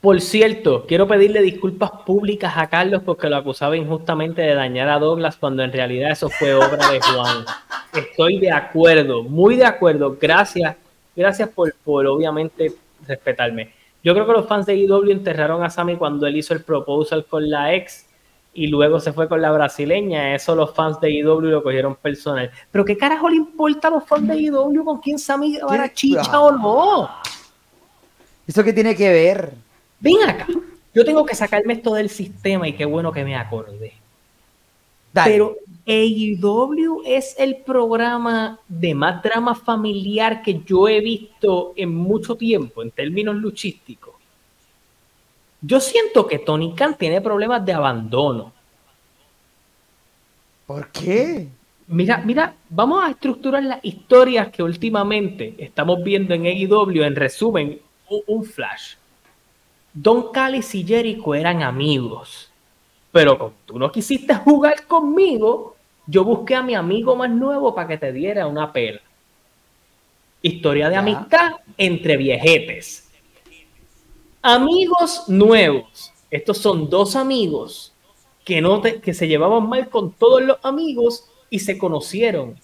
[0.00, 4.98] Por cierto, quiero pedirle disculpas públicas a Carlos porque lo acusaba injustamente de dañar a
[4.98, 7.44] Douglas cuando en realidad eso fue obra de Juan.
[7.94, 10.16] Estoy de acuerdo, muy de acuerdo.
[10.20, 10.76] Gracias,
[11.14, 12.72] gracias por, por obviamente
[13.06, 13.72] respetarme.
[14.02, 17.24] Yo creo que los fans de IW enterraron a Sammy cuando él hizo el proposal
[17.24, 18.06] con la ex
[18.52, 20.34] y luego se fue con la brasileña.
[20.34, 22.50] Eso los fans de IW lo cogieron personal.
[22.70, 26.40] Pero ¿qué carajo le importa a los fans de IW con quién Sammy a chicha
[26.40, 27.10] o no?
[28.46, 29.54] ¿Eso qué tiene que ver?
[30.00, 30.46] Ven acá.
[30.94, 33.94] Yo tengo que sacarme esto del sistema y qué bueno que me acordé.
[35.12, 35.56] Pero
[35.86, 42.82] AEW es el programa de más drama familiar que yo he visto en mucho tiempo
[42.82, 44.14] en términos luchísticos.
[45.60, 48.52] Yo siento que Tony Khan tiene problemas de abandono.
[50.66, 51.48] ¿Por qué?
[51.86, 57.02] Mira, mira, vamos a estructurar las historias que últimamente estamos viendo en AEW.
[57.02, 57.80] En resumen,
[58.26, 58.94] un, flash.
[59.92, 62.50] Don Callis y Jericho eran amigos.
[63.12, 65.73] Pero como tú no quisiste jugar conmigo,
[66.06, 69.00] yo busqué a mi amigo más nuevo para que te diera una pela.
[70.42, 73.08] Historia de amistad entre viejetes.
[74.42, 76.12] Amigos nuevos.
[76.30, 77.94] Estos son dos amigos
[78.44, 82.56] que, no que se llevaban mal con todos los amigos y se conocieron.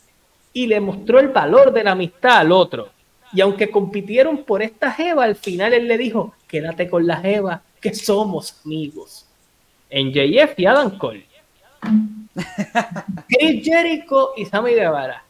[0.53, 2.91] Y le mostró el valor de la amistad al otro.
[3.33, 7.63] Y aunque compitieron por esta Jeva, al final él le dijo, quédate con la Jeva,
[7.81, 9.25] que somos amigos.
[9.89, 11.27] En JF y Adam Cole.
[13.29, 15.25] Chris Jericho y Sammy Guevara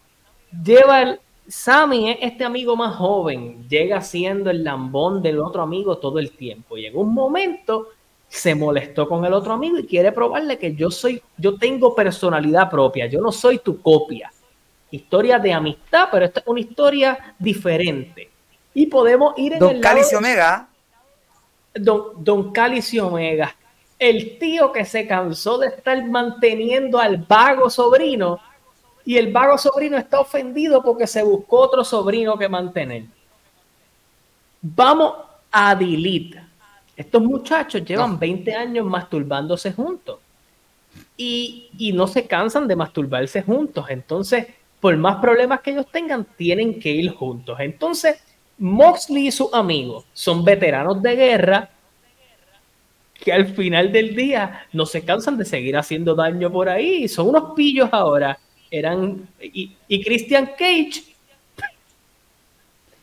[0.64, 1.18] llevan
[1.50, 6.30] Sammy es este amigo más joven, llega siendo el lambón del otro amigo todo el
[6.30, 6.76] tiempo.
[6.76, 7.88] Llegó un momento,
[8.28, 12.70] se molestó con el otro amigo y quiere probarle que yo soy, yo tengo personalidad
[12.70, 14.32] propia, yo no soy tu copia.
[14.92, 18.30] Historia de amistad, pero esta es una historia diferente.
[18.72, 20.68] Y podemos ir en Don el Cálice Omega.
[21.74, 22.52] Don, Don
[23.02, 23.56] Omega.
[24.00, 28.40] El tío que se cansó de estar manteniendo al vago sobrino
[29.04, 33.04] y el vago sobrino está ofendido porque se buscó otro sobrino que mantener.
[34.62, 35.14] Vamos
[35.52, 36.42] a delete.
[36.96, 40.18] Estos muchachos llevan 20 años masturbándose juntos
[41.16, 43.84] y, y no se cansan de masturbarse juntos.
[43.90, 44.46] Entonces,
[44.80, 47.60] por más problemas que ellos tengan, tienen que ir juntos.
[47.60, 48.18] Entonces,
[48.58, 51.70] Moxley y sus amigos son veteranos de guerra
[53.22, 57.08] que al final del día no se cansan de seguir haciendo daño por ahí.
[57.08, 58.38] Son unos pillos ahora
[58.70, 59.28] eran.
[59.40, 61.04] Y, Christian Cage.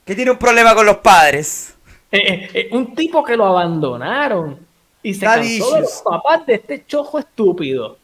[0.05, 1.75] Que tiene un problema con los padres.
[2.11, 4.65] Eh, eh, eh, un tipo que lo abandonaron.
[5.03, 7.97] Y se cansó de los papás de este chojo estúpido.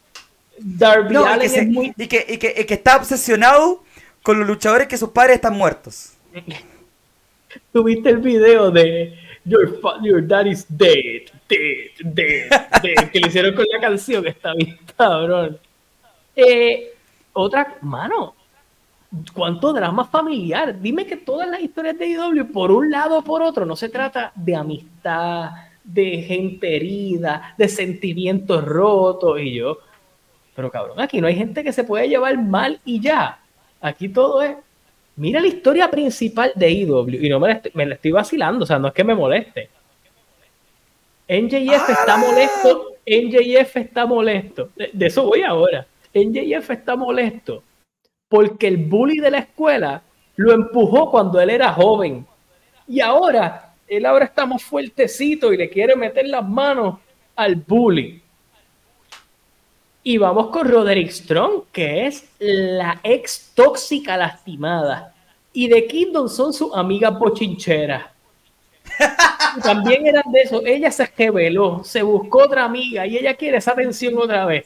[0.58, 1.94] Darby Allen y, que muy...
[1.98, 3.84] y, que, y, que, está obsesionado
[4.22, 6.14] con los luchadores que sus padres están muertos.
[7.74, 12.50] Tuviste el video de Your, your dad is dead, dead, dead,
[12.82, 15.58] dead, que le hicieron con la canción, está bien cabrón.
[16.36, 16.94] Eh,
[17.34, 18.36] otra, mano,
[19.34, 20.80] ¿cuánto drama familiar?
[20.80, 23.90] Dime que todas las historias de IW, por un lado o por otro, no se
[23.90, 25.52] trata de amistad,
[25.84, 29.78] de gente herida, de sentimientos rotos y yo.
[30.56, 33.40] Pero cabrón, aquí no hay gente que se puede llevar mal y ya.
[33.82, 34.56] Aquí todo es.
[35.16, 38.68] Mira la historia principal de IW y no me la, estoy, me estoy vacilando, o
[38.68, 39.70] sea, no es que me moleste.
[41.28, 44.70] NJF está molesto, NJF está molesto.
[44.76, 45.86] de eso voy ahora.
[46.14, 47.64] NJF está molesto
[48.34, 50.02] porque el bully de la escuela
[50.38, 52.26] lo empujó cuando él era joven.
[52.88, 56.98] Y ahora, él ahora está más fuertecito y le quiere meter las manos
[57.36, 58.23] al bully.
[60.04, 65.14] Y vamos con Roderick Strong, que es la ex tóxica lastimada.
[65.54, 68.06] Y de Kingdom son sus amigas bochincheras.
[69.64, 70.62] También eran de eso.
[70.66, 74.66] Ella se reveló, se buscó otra amiga y ella quiere esa atención otra vez.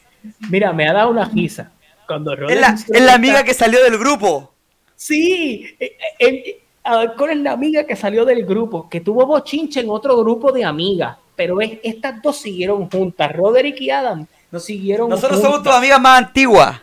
[0.50, 1.70] Mira, me ha dado una risa.
[2.06, 4.52] Cuando es la, es la amiga que salió del grupo.
[4.96, 10.16] Sí, eh, eh, es la amiga que salió del grupo, que tuvo bochinche en otro
[10.16, 15.40] grupo de amigas, pero es, estas dos siguieron juntas, Roderick y Adam, no siguieron Nosotros
[15.40, 16.80] somos tus amigas más antiguas.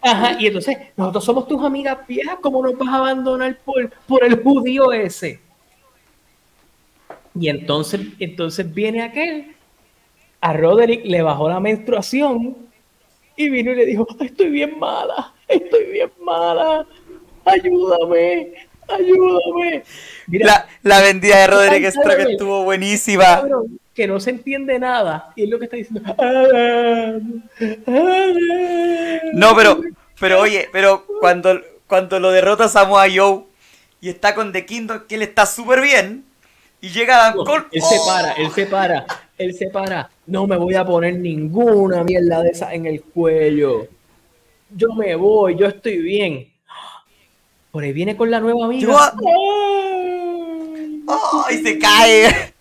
[0.00, 4.22] Ajá, y entonces, nosotros somos tus amigas viejas, ¿cómo nos vas a abandonar por, por
[4.24, 5.40] el judío ese?
[7.38, 9.56] Y entonces, entonces viene aquel,
[10.40, 12.56] a Roderick le bajó la menstruación
[13.36, 16.86] y vino y le dijo, estoy bien mala, estoy bien mala,
[17.44, 18.54] ayúdame,
[18.88, 19.82] ayúdame.
[20.28, 23.44] Mira, la, vendida de Roderick Strong estuvo buenísima.
[23.96, 26.02] Que no se entiende nada y es lo que está diciendo.
[29.32, 29.80] No, pero,
[30.20, 33.44] pero oye, pero cuando, cuando lo derrota Samoa Joe
[34.02, 36.26] y está con The Kingdom, que él está súper bien,
[36.82, 37.64] y llega Dan Cole.
[37.72, 39.06] Él se para, él se para,
[39.38, 40.10] él se para.
[40.26, 43.88] No me voy a poner ninguna mierda de esa en el cuello.
[44.70, 46.52] Yo me voy, yo estoy bien.
[47.70, 49.14] Por ahí viene con la nueva amiga.
[51.48, 51.62] ¡Ay!
[51.62, 52.55] se cae!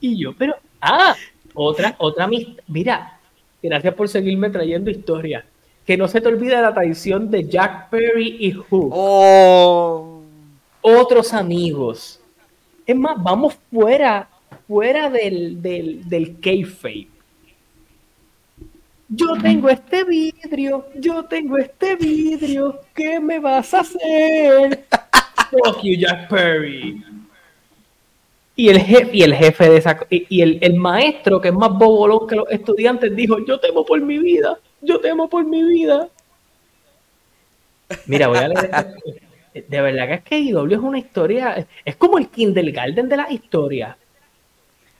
[0.00, 0.54] Y yo, pero.
[0.80, 1.14] ¡Ah!
[1.54, 2.28] Otra, otra
[2.68, 3.18] Mira,
[3.62, 5.44] gracias por seguirme trayendo historia.
[5.84, 8.90] Que no se te olvide la traición de Jack Perry y Hook.
[8.92, 10.22] Oh.
[10.82, 12.20] Otros amigos
[12.88, 14.30] es más, vamos fuera,
[14.66, 17.06] fuera del, del, del kayfabe.
[19.10, 24.86] Yo tengo este vidrio, yo tengo este vidrio, ¿qué me vas a hacer?
[25.50, 27.04] Fuck you, Jack Perry.
[28.58, 31.70] Y el jefe, y el jefe de esa, y el, el maestro que es más
[31.70, 36.08] bobolón que los estudiantes dijo, yo temo por mi vida, yo temo por mi vida.
[38.06, 38.86] Mira, voy a leer
[39.68, 43.30] de verdad que es que IW es una historia, es como el Kindergarten de la
[43.30, 43.96] historia.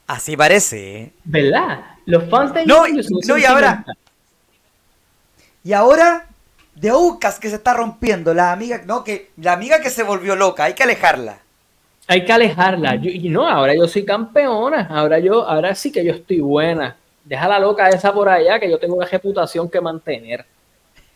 [0.07, 1.03] Así parece.
[1.03, 1.13] ¿eh?
[1.25, 1.81] ¿Verdad?
[2.07, 3.85] Los fans de no, no y ahora
[5.65, 6.29] y ahora
[6.77, 10.37] de Ucas que se está rompiendo, la amiga, no, que la amiga que se volvió
[10.37, 11.41] loca, hay que alejarla.
[12.09, 12.97] Hay que alejarla.
[12.97, 16.97] y no, ahora yo soy campeona, ahora yo, ahora sí que yo estoy buena.
[17.23, 20.47] Deja la loca esa por allá, que yo tengo una reputación que mantener.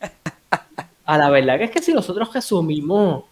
[1.04, 3.24] A la verdad que es que si nosotros resumimos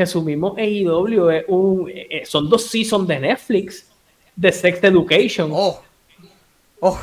[0.00, 3.86] resumimos AEW, es un, eh, son dos seasons de Netflix
[4.34, 5.50] de Sex Education.
[5.52, 5.82] Oh,
[6.80, 6.98] oh,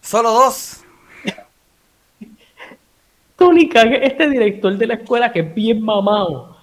[0.00, 0.80] solo dos.
[3.36, 6.57] Tony Khan, este director de la escuela que es bien mamado.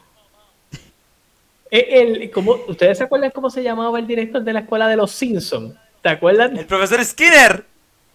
[1.70, 5.12] El, como, ¿Ustedes se acuerdan cómo se llamaba el director de la escuela de los
[5.12, 5.76] Simpsons?
[6.02, 6.58] ¿Te acuerdan?
[6.58, 7.66] El profesor Skinner.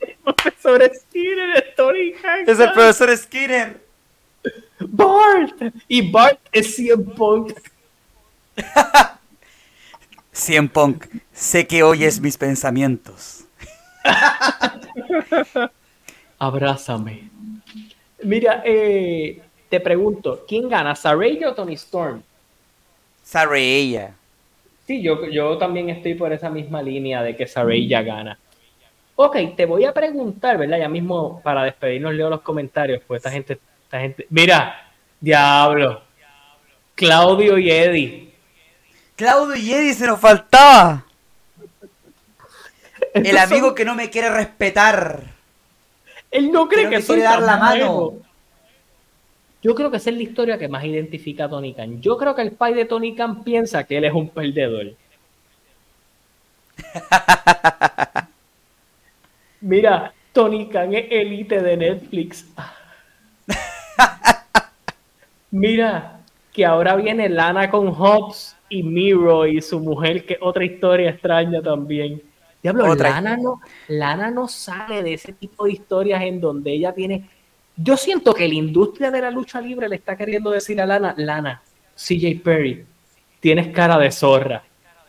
[0.00, 2.44] El profesor Skinner es Tony Khan.
[2.46, 3.80] Es el profesor Skinner.
[4.78, 5.74] Bart.
[5.88, 7.52] Y Bart es CM Punk.
[10.32, 13.44] CM Punk, sé que oyes mis pensamientos.
[16.38, 17.28] Abrázame.
[18.22, 22.22] Mira, eh, te pregunto, ¿quién gana, Saraya o Tony Storm?
[23.30, 24.12] Saraya.
[24.88, 28.38] Sí, yo, yo también estoy por esa misma línea de que Saraya gana.
[29.14, 30.78] Ok, te voy a preguntar, ¿verdad?
[30.80, 33.60] Ya mismo para despedirnos leo los comentarios, pues esta gente
[33.92, 36.02] gente, mira, diablo.
[36.96, 38.34] Claudio y Eddie.
[39.14, 41.04] Claudio y Eddie se nos faltaba.
[43.14, 45.22] El amigo que no me quiere respetar.
[46.32, 48.14] Él no cree que, que soy dar la mano.
[49.62, 52.00] Yo creo que esa es la historia que más identifica a Tony Khan.
[52.00, 54.94] Yo creo que el pai de Tony Khan piensa que él es un perdedor.
[59.60, 62.46] Mira, Tony Khan es élite de Netflix.
[65.50, 66.20] Mira,
[66.52, 71.60] que ahora viene Lana con Hobbs y Miro y su mujer, que otra historia extraña
[71.60, 72.22] también.
[72.62, 77.28] Diablo, Lana no, Lana no sale de ese tipo de historias en donde ella tiene.
[77.82, 81.14] Yo siento que la industria de la lucha libre le está queriendo decir a Lana,
[81.16, 81.62] Lana,
[81.96, 82.84] CJ Perry,
[83.40, 84.62] tienes cara de zorra.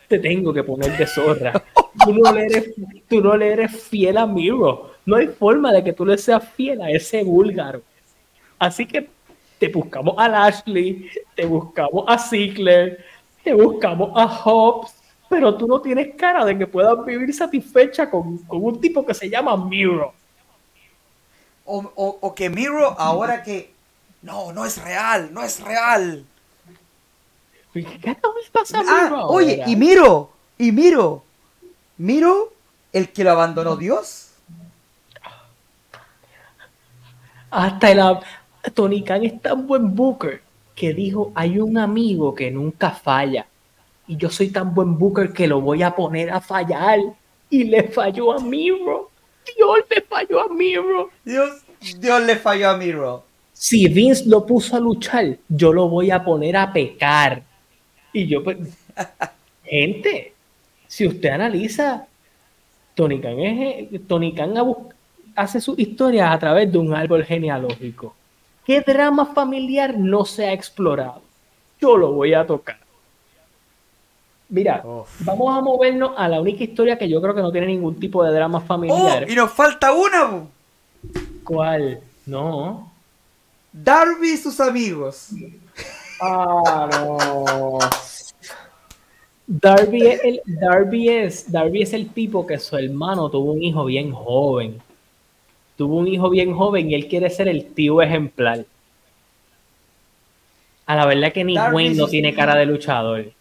[0.08, 1.62] Te tengo que poner de zorra.
[2.02, 2.74] Tú no le eres,
[3.08, 4.94] tú no le eres fiel a Miro.
[5.04, 7.82] No hay forma de que tú le seas fiel a ese búlgaro.
[8.58, 9.06] Así que
[9.58, 13.04] te buscamos a Lashley, te buscamos a Ziggler,
[13.44, 14.94] te buscamos a Hobbs,
[15.28, 19.28] pero tú no tienes cara de que puedas vivir satisfecha con, un tipo que se
[19.28, 20.14] llama Miro.
[21.64, 23.72] O, que Miro ahora que
[24.22, 26.24] no, no es real, no es real.
[27.72, 28.16] ¿Qué
[28.52, 31.24] pasa ah, Oye, y Miro, y Miro,
[31.96, 32.52] Miro,
[32.92, 34.28] el que lo abandonó Dios.
[37.50, 38.00] Hasta el,
[38.74, 40.42] Tony Khan es tan buen booker
[40.74, 43.46] que dijo, hay un amigo que nunca falla.
[44.06, 46.98] Y yo soy tan buen booker que lo voy a poner a fallar.
[47.48, 49.11] Y le falló a Miro.
[49.44, 51.10] Dios le falló a Miro.
[51.24, 51.62] Dios,
[51.98, 53.24] Dios le falló a Miro.
[53.52, 57.42] Si Vince lo puso a luchar, yo lo voy a poner a pecar.
[58.12, 58.58] Y yo, pues,
[59.64, 60.34] gente,
[60.86, 62.06] si usted analiza,
[62.94, 64.54] Tony Khan, es, Tony Khan
[65.34, 68.14] hace su historia a través de un árbol genealógico.
[68.66, 71.22] ¿Qué drama familiar no se ha explorado?
[71.80, 72.78] Yo lo voy a tocar.
[74.52, 74.84] Mira,
[75.20, 78.22] vamos a movernos a la única historia que yo creo que no tiene ningún tipo
[78.22, 79.24] de drama familiar.
[79.26, 80.44] Oh, y nos falta una.
[81.42, 82.00] ¿Cuál?
[82.26, 82.92] No.
[83.72, 85.30] Darby y sus amigos.
[86.20, 87.78] Ah, no.
[89.46, 93.86] Darby es, el, Darby, es, Darby es el tipo que su hermano tuvo un hijo
[93.86, 94.82] bien joven.
[95.78, 98.66] Tuvo un hijo bien joven y él quiere ser el tío ejemplar.
[100.84, 103.32] A la verdad que ni Wayne no tiene cara de luchador.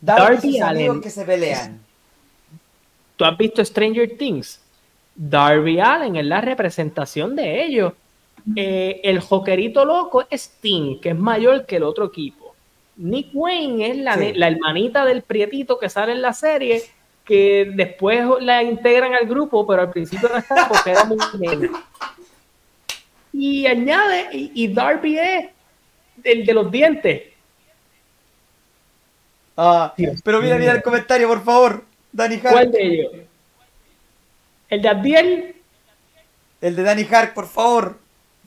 [0.00, 1.00] Darby, Allen.
[1.00, 1.80] que se pelean.
[3.16, 4.60] ¿Tú has visto Stranger Things?
[5.14, 7.92] Darby Allen es la representación de ellos.
[8.54, 12.54] Eh, el jokerito loco es Sting, que es mayor que el otro equipo.
[12.96, 16.82] Nick Wayne es la, la, hermanita del prietito que sale en la serie,
[17.24, 21.72] que después la integran al grupo, pero al principio no estaba porque era muy bien.
[23.32, 25.48] Y añade, y, Darby es
[26.24, 27.22] el de los dientes.
[29.56, 31.84] Ah, pero mira, mira el comentario, por favor.
[32.12, 32.52] Danny Hart.
[32.52, 33.12] ¿Cuál de ellos?
[34.68, 35.54] ¿El de Abdiel?
[36.60, 37.98] El de Danny Hart, por favor.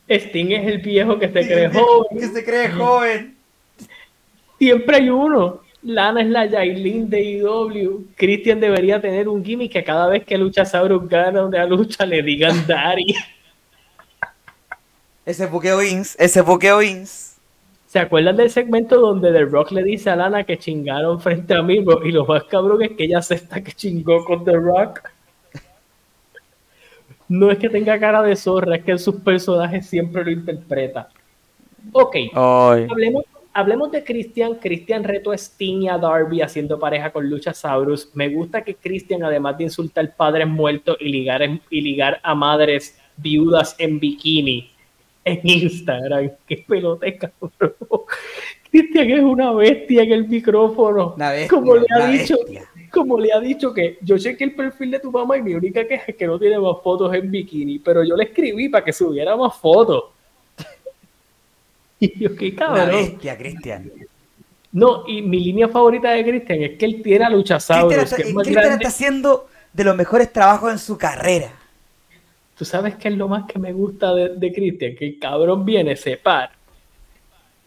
[0.07, 2.19] Sting es el viejo que se cree joven.
[2.19, 3.35] Que se cree joven.
[4.57, 5.61] Siempre hay uno.
[5.81, 8.07] Lana es la Yailin de IW.
[8.15, 12.21] Christian debería tener un gimmick que cada vez que lucha Saurus gana una lucha le
[12.21, 13.15] digan Dari.
[15.25, 17.28] ese buqueo Ins, ese buqueo Ins.
[17.89, 21.63] ¿Se acuerdan del segmento donde The Rock le dice a Lana que chingaron frente a
[21.63, 21.83] mí?
[22.03, 25.01] Y lo más cabrón es que ella acepta que chingó con The Rock.
[27.27, 31.09] No es que tenga cara de zorra, es que en sus personajes siempre lo interpreta.
[31.91, 34.53] Ok, hablemos, hablemos de Christian.
[34.61, 38.11] Christian reto a Sting y a Darby haciendo pareja con Luchasaurus.
[38.13, 42.99] Me gusta que Christian, además de insultar padres muertos y ligar, y ligar a madres
[43.17, 44.73] viudas en bikini
[45.23, 46.31] en Instagram.
[46.47, 47.31] Qué peloteca,
[48.71, 51.15] Christian es una bestia en el micrófono.
[51.49, 52.35] como le ha dicho.
[52.91, 55.87] Como le ha dicho que yo chequé el perfil de tu mamá y mi única
[55.87, 58.93] queja es que no tiene más fotos en bikini, pero yo le escribí para que
[58.93, 60.05] subiera más fotos.
[62.01, 62.89] Y yo, qué cabrón.
[62.89, 63.91] Una bestia, Cristian.
[64.71, 68.13] No, y mi línea favorita de Cristian es que él tiene a Luchasaurus.
[68.13, 71.51] Cristian está, haciendo de los mejores trabajos en su carrera.
[72.59, 75.65] Tú sabes qué es lo más que me gusta de, de Cristian, que el cabrón
[75.65, 76.59] viene, se para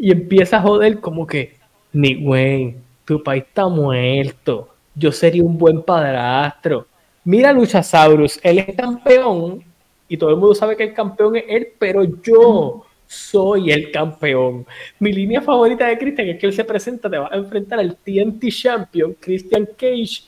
[0.02, 1.54] y empieza a joder como que,
[1.92, 2.74] ni güey,
[3.04, 6.88] tu país está muerto, yo sería un buen padrastro.
[7.24, 9.62] Mira Luchasaurus, él es campeón
[10.08, 14.66] y todo el mundo sabe que el campeón es él, pero yo soy el campeón.
[14.98, 17.96] Mi línea favorita de Christian es que él se presenta, te va a enfrentar al
[17.96, 20.24] TNT Champion, Christian Cage,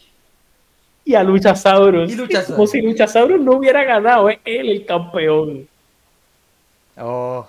[1.05, 2.11] y a Luchasaurus.
[2.13, 5.69] ¿Y Como si Luchasaurus no hubiera ganado, es él el campeón.
[6.97, 7.47] Oh.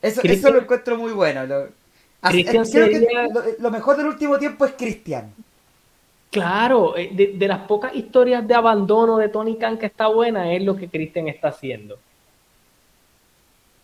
[0.00, 1.46] Eso, eso lo encuentro muy bueno.
[1.46, 1.68] Lo,
[3.58, 5.32] lo, mejor del último tiempo es Christian.
[6.30, 10.52] Claro, eh, de, de, las pocas historias de abandono de Tony Khan que está buena,
[10.54, 11.98] es lo que Christian está haciendo.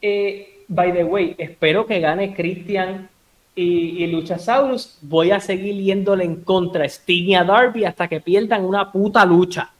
[0.01, 3.09] Eh, by the way, espero que gane Christian
[3.57, 4.99] y, Luchasaurus.
[5.01, 8.93] Voy a seguir yéndole en contra a Sting y a Darby hasta que pierdan una
[8.93, 9.71] puta lucha.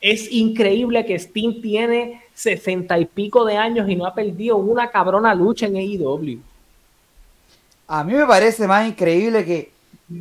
[0.00, 4.90] Es increíble que Sting tiene sesenta y pico de años y no ha perdido una
[4.90, 6.38] cabrona lucha en AEW.
[7.88, 9.72] A mí me parece más increíble que,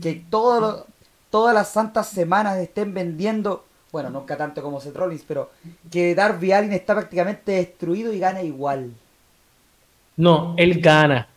[0.02, 5.52] que todas las santas semanas estén vendiendo, bueno, nunca tanto como Seth Rollins, pero
[5.90, 8.92] que Darby Allin está prácticamente destruido y gana igual.
[10.18, 11.30] No, él gana.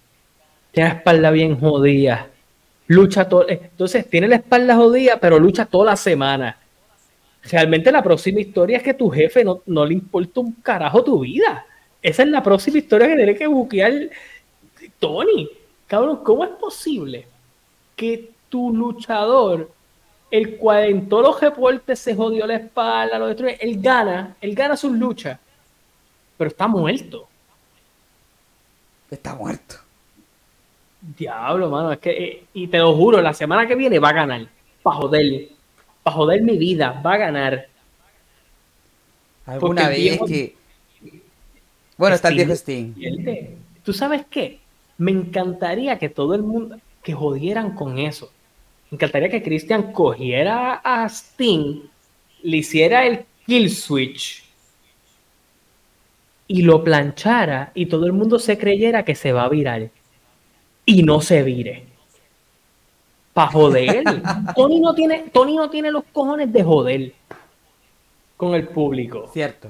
[0.73, 2.29] Tiene la espalda bien jodida.
[2.89, 3.49] Lucha todo.
[3.49, 6.59] Eh, entonces, tiene la espalda jodida, pero lucha toda la semana.
[7.45, 11.66] Realmente la próxima historia es que tu jefe no, le importa un carajo tu vida.
[12.01, 13.93] Esa es la próxima historia que tiene que buquear
[14.99, 15.49] Tony.
[15.87, 17.27] Cabrón, ¿cómo es posible
[17.97, 19.70] que tu luchador,
[20.31, 24.55] el cual en todos los reportes se jodió la espalda, lo destruye, él gana, él
[24.55, 25.39] gana sus luchas,
[26.37, 27.29] pero está muerto
[29.14, 29.77] está muerto.
[31.03, 34.12] Diablo, mano, es que, eh, y te lo juro, la semana que viene va a
[34.12, 34.46] ganar.
[34.84, 35.48] Para joder,
[36.05, 37.66] para joder mi vida, va a ganar.
[39.44, 40.55] Alguna vez que.
[41.96, 42.94] Bueno, está el viejo Sting.
[43.82, 44.61] ¿Tú sabes qué?
[44.98, 46.78] Me encantaría que todo el mundo.
[47.03, 48.30] que jodieran con eso.
[48.90, 51.82] Me encantaría que Christian cogiera a Sting,
[52.44, 54.44] le hiciera el kill switch
[56.46, 59.90] y lo planchara y todo el mundo se creyera que se va a virar
[60.85, 61.85] y no se vire.
[63.33, 64.05] Para joder.
[64.57, 67.12] Tony no, tiene, Tony no tiene los cojones de joder.
[68.37, 69.28] con el público.
[69.33, 69.68] Cierto.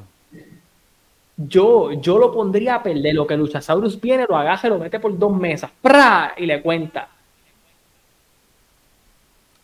[1.37, 3.15] Yo, yo lo pondría a perder.
[3.15, 5.71] Lo que Luchasaurus viene, lo agaja lo mete por dos mesas.
[5.81, 6.35] ¡Pra!
[6.37, 7.09] Y le cuenta.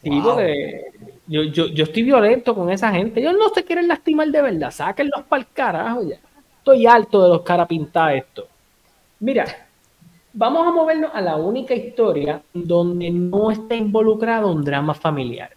[0.03, 0.93] Digo que
[1.27, 3.21] yo, yo, yo, estoy violento con esa gente.
[3.21, 4.71] Ellos no se quieren lastimar de verdad.
[4.71, 6.19] Sáquenlos para el carajo ya.
[6.59, 8.49] Estoy alto de los cara pintados esto.
[9.21, 9.68] Mira,
[10.39, 15.51] vamos a movernos a la única historia donde no está involucrado un drama familiar.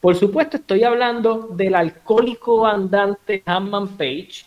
[0.00, 4.46] Por supuesto, estoy hablando del alcohólico andante Hanman Page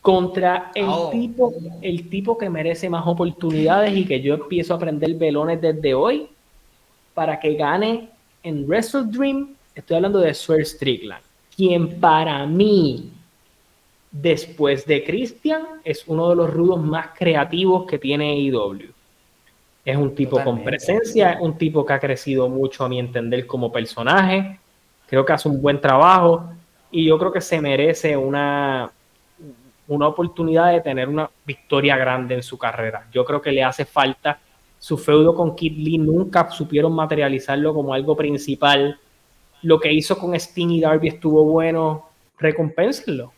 [0.00, 1.10] contra el, oh.
[1.10, 5.92] tipo, el tipo que merece más oportunidades y que yo empiezo a aprender velones desde
[5.92, 6.28] hoy
[7.12, 8.08] para que gane
[8.44, 11.22] en Wrestle Dream, estoy hablando de Swerve Strickland,
[11.56, 13.10] quien para mí,
[14.20, 18.92] después de Christian, es uno de los rudos más creativos que tiene AEW.
[19.84, 23.70] Es un tipo con presencia, un tipo que ha crecido mucho a mi entender como
[23.70, 24.58] personaje.
[25.06, 26.50] Creo que hace un buen trabajo
[26.90, 28.90] y yo creo que se merece una,
[29.86, 33.06] una oportunidad de tener una victoria grande en su carrera.
[33.12, 34.40] Yo creo que le hace falta
[34.78, 38.98] su feudo con Kid Lee nunca supieron materializarlo como algo principal.
[39.62, 42.06] Lo que hizo con Sting y Darby estuvo bueno.
[42.38, 43.32] Recompénsenlo.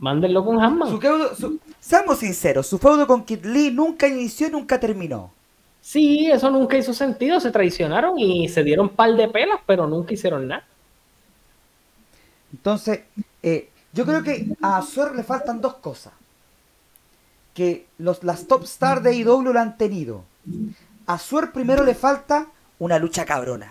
[0.00, 0.98] Mándenlo con Hanman.
[1.78, 5.30] seamos sinceros, su feudo con Kid Lee nunca inició y nunca terminó.
[5.82, 7.38] Sí, eso nunca hizo sentido.
[7.38, 10.64] Se traicionaron y se dieron par de pelas, pero nunca hicieron nada.
[12.52, 13.00] Entonces,
[13.42, 16.12] eh, yo creo que a Azor le faltan dos cosas.
[17.54, 20.24] Que los, las top stars de IW lo han tenido.
[21.06, 22.46] A Suer primero le falta
[22.78, 23.70] una lucha cabrona.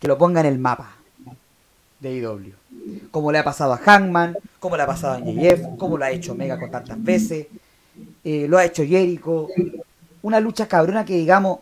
[0.00, 0.96] Que lo ponga en el mapa
[2.00, 2.52] de IW.
[3.10, 6.10] Como le ha pasado a Hangman, como le ha pasado a JF, como lo ha
[6.10, 7.46] hecho Mega con tantas veces,
[8.24, 9.48] eh, lo ha hecho Jericho.
[10.22, 11.60] Una lucha cabrona que digamos,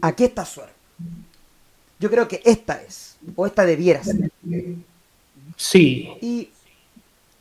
[0.00, 0.68] aquí está Suer.
[1.98, 4.30] Yo creo que esta es, o esta debiera ser.
[5.56, 6.08] Sí.
[6.20, 6.50] Y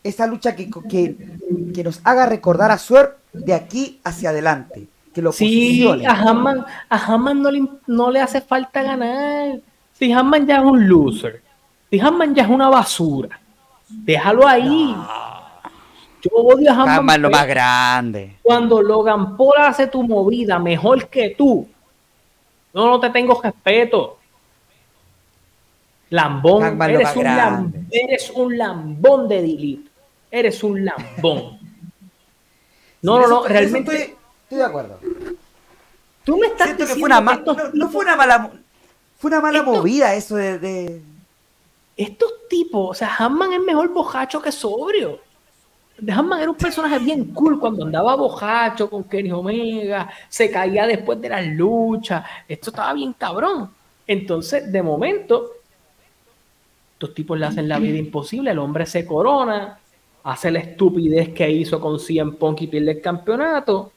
[0.03, 4.87] esa lucha que, que, nos haga recordar a Suer de aquí hacia adelante
[5.31, 9.59] sí, a Hammond, a no, le, no le hace falta ganar.
[9.93, 11.41] Si Hammond ya es un loser,
[11.89, 13.39] si ya es una basura,
[13.87, 14.95] déjalo ahí.
[16.21, 17.19] Yo odio a Hammond.
[17.19, 18.37] lo más grande.
[18.41, 21.67] Cuando Logan Paul hace tu movida mejor que tú,
[22.73, 24.17] no, no te tengo respeto.
[26.09, 29.89] Lambón, eres un, eres un lambón de delete.
[30.31, 31.59] Eres un lambón.
[32.99, 34.17] No, no, no, realmente.
[34.43, 34.99] Estoy de acuerdo.
[36.23, 37.21] Tú me estás diciendo que fue una
[37.73, 38.51] no, fue una mala
[39.17, 41.01] fue una mala movida eso de,
[41.97, 45.19] estos tipos, o sea, Hanman es mejor bojacho que sobrio.
[46.07, 51.19] Hanman era un personaje bien cool cuando andaba bojacho con Kenny Omega, se caía después
[51.19, 53.71] de las luchas, esto estaba bien cabrón.
[54.05, 55.53] Entonces, de momento,
[56.93, 59.79] estos tipos le hacen la vida imposible, el hombre se corona,
[60.23, 63.91] hace la estupidez que hizo con CM Punk y pierde el campeonato,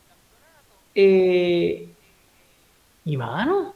[0.95, 1.89] eh,
[3.05, 3.75] y mano,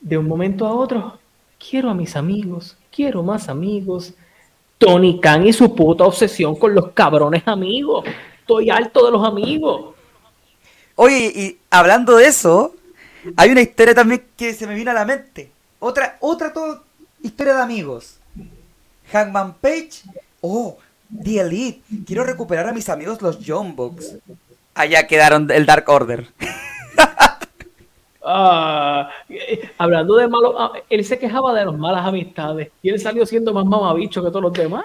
[0.00, 1.18] de un momento a otro,
[1.58, 4.14] quiero a mis amigos, quiero más amigos.
[4.78, 8.04] Tony Khan y su puta obsesión con los cabrones amigos.
[8.40, 9.94] Estoy alto de los amigos.
[10.96, 12.74] Oye, y hablando de eso,
[13.36, 15.50] hay una historia también que se me vino a la mente.
[15.78, 16.52] Otra, otra
[17.22, 18.18] historia de amigos.
[19.12, 20.02] Hangman Page.
[20.40, 20.78] Oh,
[21.22, 21.82] The Elite.
[22.06, 23.74] Quiero recuperar a mis amigos los John
[24.74, 26.28] allá quedaron el Dark Order.
[28.22, 29.10] Ah,
[29.78, 33.52] hablando de malos, ah, él se quejaba de las malas amistades y él salió siendo
[33.54, 34.84] más mamabicho que todos los demás.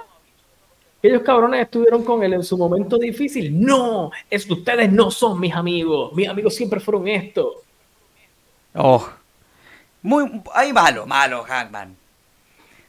[1.02, 3.60] Ellos cabrones estuvieron con él en su momento difícil.
[3.60, 6.14] No, es ustedes no son mis amigos.
[6.14, 7.62] Mis amigos siempre fueron esto.
[8.74, 9.08] Oh,
[10.02, 11.96] muy, hay malo, malo, Hangman.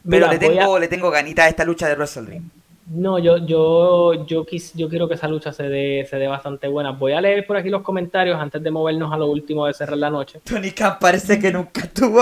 [0.09, 2.41] Pero le tengo, le tengo ganita a esta lucha de Wrestle
[2.89, 4.45] no, yo, yo, yo,
[4.75, 6.91] yo quiero que esa lucha se dé, se dé bastante buena.
[6.91, 9.97] Voy a leer por aquí los comentarios antes de movernos a lo último de cerrar
[9.97, 10.39] la noche.
[10.43, 12.21] Tony Khan parece que nunca tuvo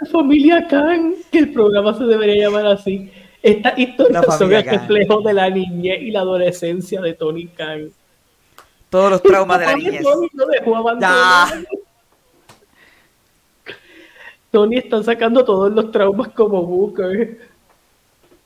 [0.00, 3.12] La familia Khan, que el programa se debería llamar así.
[3.40, 7.90] Esta historia son el reflejo de la niñez y la adolescencia de Tony Khan.
[8.90, 10.02] Todos los traumas de la niñez.
[10.02, 10.28] Tony
[14.52, 17.38] está sacando todos los traumas como Booker.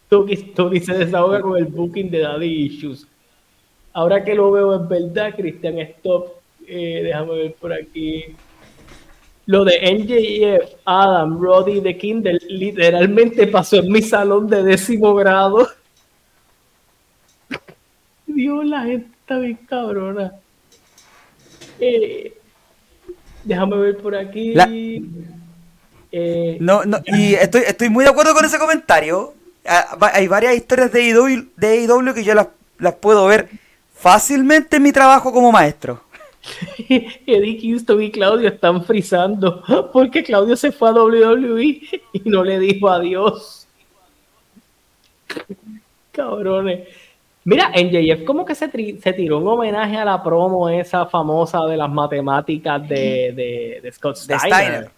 [0.09, 3.07] Tony, se desahoga con el booking de Daddy Issues.
[3.95, 6.35] Ahora que lo veo es verdad, Christian Stop.
[6.67, 8.25] Eh, déjame ver por aquí.
[9.47, 15.67] Lo de NJF, Adam, Roddy de Kindle, literalmente pasó en mi salón de décimo grado.
[18.27, 20.33] Dios, la gente está bien cabrona.
[21.81, 22.35] Eh,
[23.45, 24.55] déjame ver por aquí.
[26.13, 29.35] Eh, no, no, y estoy, estoy muy de acuerdo con ese comentario.
[29.67, 32.49] Ah, hay varias historias de IW, de que yo las,
[32.79, 33.49] las puedo ver
[33.95, 36.03] fácilmente en mi trabajo como maestro.
[36.89, 39.63] Eddie Kingston y Claudio están frizando
[39.93, 41.81] porque Claudio se fue a WWE
[42.13, 43.67] y no le dijo adiós.
[46.11, 46.89] Cabrones.
[47.45, 48.71] Mira, en JF como que se,
[49.01, 54.17] se, tiró un homenaje a la promo esa famosa de las matemáticas de, de, Scott
[54.17, 54.91] Steiner.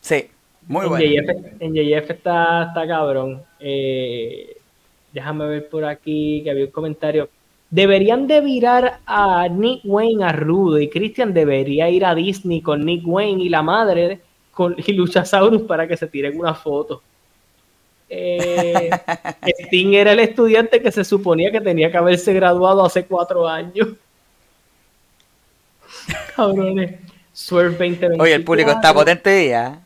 [0.00, 0.30] Sí,
[0.66, 1.32] muy bueno.
[1.58, 3.42] en JF está, está cabrón.
[3.58, 4.56] Eh,
[5.12, 7.28] déjame ver por aquí que había un comentario.
[7.70, 12.84] Deberían de virar a Nick Wayne a Rudo y Christian debería ir a Disney con
[12.84, 14.20] Nick Wayne y la madre
[14.50, 17.02] con, y Luchasaurus para que se tiren una foto.
[18.08, 18.90] Eh,
[19.66, 23.88] Sting era el estudiante que se suponía que tenía que haberse graduado hace cuatro años.
[26.34, 26.98] Cabrones.
[27.32, 28.20] Swerve 2020.
[28.20, 29.80] Oye, el público está potente ya.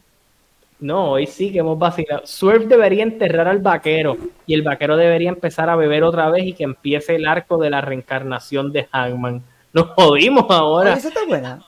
[0.84, 2.26] No, hoy sí que hemos vacilado.
[2.26, 6.52] Swerve debería enterrar al vaquero y el vaquero debería empezar a beber otra vez y
[6.52, 9.42] que empiece el arco de la reencarnación de Hangman.
[9.72, 10.92] Nos jodimos ahora.
[10.92, 11.64] Oye, está buena.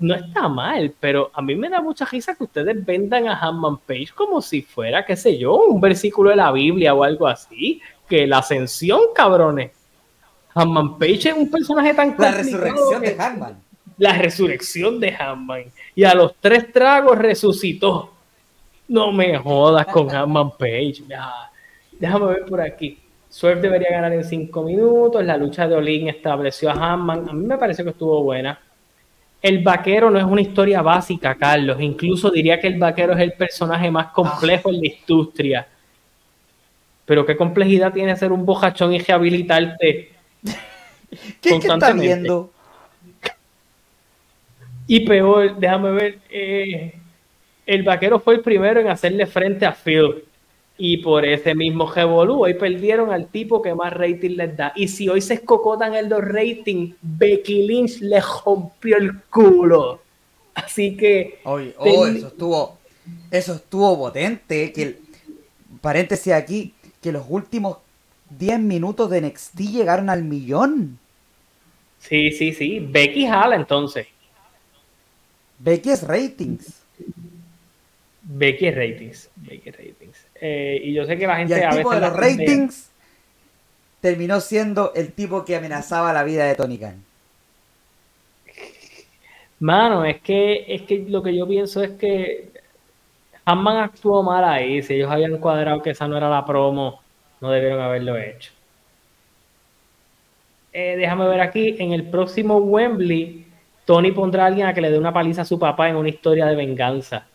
[0.00, 3.76] no está mal, pero a mí me da mucha risa que ustedes vendan a Hangman
[3.76, 7.80] Page como si fuera, qué sé yo, un versículo de la Biblia o algo así.
[8.08, 9.70] Que la ascensión, cabrones.
[10.48, 13.70] Hangman Page es un personaje tan La resurrección de Hangman
[14.00, 15.70] la resurrección de Hammond.
[16.00, 18.10] Y a los tres tragos resucitó.
[18.88, 21.02] No me jodas con Hammond Page.
[21.92, 22.98] déjame ver por aquí.
[23.28, 25.22] Swerve debería ganar en cinco minutos.
[25.22, 27.28] La lucha de Olin estableció a Hammond.
[27.28, 28.58] A mí me parece que estuvo buena.
[29.42, 31.78] El vaquero no es una historia básica, Carlos.
[31.82, 35.68] Incluso diría que el vaquero es el personaje más complejo en la industria.
[37.04, 40.12] Pero qué complejidad tiene ser un bojachón y rehabilitarte.
[41.42, 42.52] ¿Qué, ¿Qué está viendo?
[44.92, 46.92] Y peor, déjame ver, eh,
[47.64, 50.24] el vaquero fue el primero en hacerle frente a Phil.
[50.76, 54.72] Y por ese mismo revolú, hoy perdieron al tipo que más rating les da.
[54.74, 60.00] Y si hoy se escocotan en los ratings, Becky Lynch le rompió el culo.
[60.54, 61.38] Así que.
[61.44, 62.78] Oye, oh, eso estuvo.
[63.30, 64.72] Eso estuvo potente.
[64.72, 64.98] Que
[65.80, 67.76] paréntesis aquí, que los últimos
[68.36, 70.98] 10 minutos de NXT llegaron al millón.
[72.00, 72.80] Sí, sí, sí.
[72.80, 74.08] Becky jala entonces.
[75.60, 76.82] Becky ratings.
[78.22, 79.30] Becky es ratings.
[79.36, 80.26] Becky ratings.
[80.40, 82.90] Eh, y yo sé que la gente y el tipo de los ratings
[84.00, 87.04] terminó siendo el tipo que amenazaba la vida de Tony Khan.
[89.58, 92.48] Mano, es que, es que lo que yo pienso es que
[93.44, 94.82] Hanman actuó mal ahí.
[94.82, 97.02] Si ellos habían cuadrado que esa no era la promo,
[97.42, 98.52] no debieron haberlo hecho.
[100.72, 103.49] Eh, déjame ver aquí, en el próximo Wembley
[103.90, 106.08] Tony pondrá a alguien a que le dé una paliza a su papá en una
[106.08, 107.26] historia de venganza.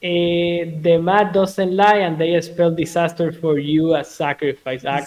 [0.00, 4.82] Eh, the Mad doesn't lie and they spell disaster for you as sacrifice.
[4.88, 5.04] Ah,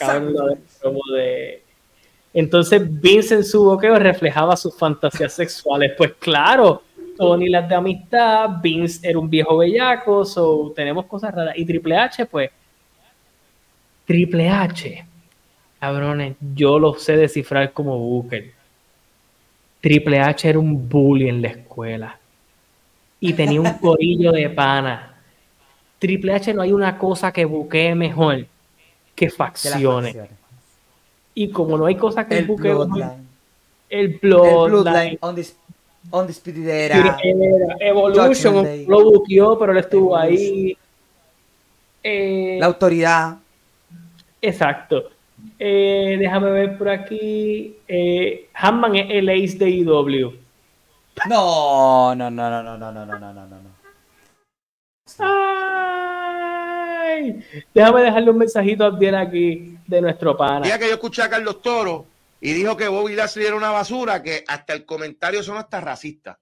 [1.12, 1.64] de...
[2.36, 5.94] Entonces Vince en su boqueo reflejaba sus fantasías sexuales.
[5.98, 6.84] Pues claro,
[7.18, 11.58] Tony las de amistad, Vince era un viejo bellaco, so tenemos cosas raras.
[11.58, 12.52] Y Triple H, pues,
[14.06, 15.04] Triple H,
[15.80, 18.57] cabrones, yo lo sé descifrar como Booker.
[19.88, 22.20] Triple H era un bully en la escuela
[23.22, 25.16] y tenía un corillo de pana.
[25.98, 28.46] Triple H no hay una cosa que buquee mejor
[29.16, 30.18] que facciones.
[31.34, 32.76] Y como no hay cosa que el buquee
[33.90, 35.18] el Bloodline,
[36.12, 37.18] Undisputed era,
[37.80, 40.78] Evolution lo buqueó, pero él estuvo ahí.
[42.04, 43.38] Eh, la autoridad.
[44.42, 45.12] Exacto.
[45.60, 47.78] Eh, déjame ver por aquí.
[47.88, 50.34] Eh, Hanman es el ace de IW.
[51.28, 53.78] No, no, no, no, no, no, no, no, no, no, no.
[55.20, 55.34] Ay,
[57.74, 60.66] déjame dejarle un mensajito bien aquí de nuestro pana.
[60.66, 62.06] Día que yo escuché a Carlos Toro
[62.40, 66.38] y dijo que Bobby Lashley era una basura, que hasta el comentario son hasta racistas.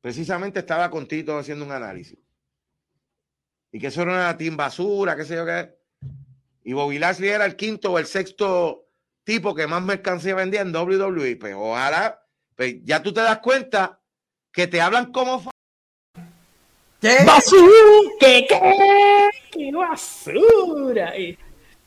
[0.00, 2.18] Precisamente estaba con Tito haciendo un análisis.
[3.70, 5.81] Y que eso era una team basura, qué sé yo qué.
[6.64, 8.86] Y Bobby Lashley era el quinto o el sexto
[9.24, 11.36] tipo que más mercancía vendía en WWE.
[11.36, 12.22] Pues ojalá,
[12.56, 14.00] pues ya tú te das cuenta
[14.52, 15.50] que te hablan como...
[17.00, 17.16] ¿Qué?
[17.26, 17.66] ¡Basura!
[18.20, 19.30] ¿Qué, qué?
[19.50, 21.12] qué basura!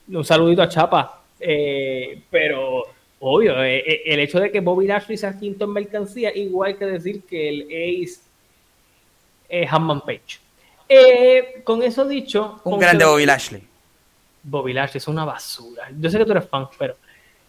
[0.08, 1.22] un saludito a Chapa.
[1.40, 2.82] Eh, pero,
[3.20, 6.84] obvio, eh, eh, el hecho de que Bobby Lashley sea quinto en mercancía, igual que
[6.84, 8.20] decir que el Ace
[9.48, 11.62] es Hammond Page.
[11.64, 12.60] con eso dicho...
[12.64, 13.75] Un grande Bobby Lashley
[14.46, 15.90] Bobby Lashley es una basura.
[15.98, 16.96] Yo sé que tú eres fan, pero.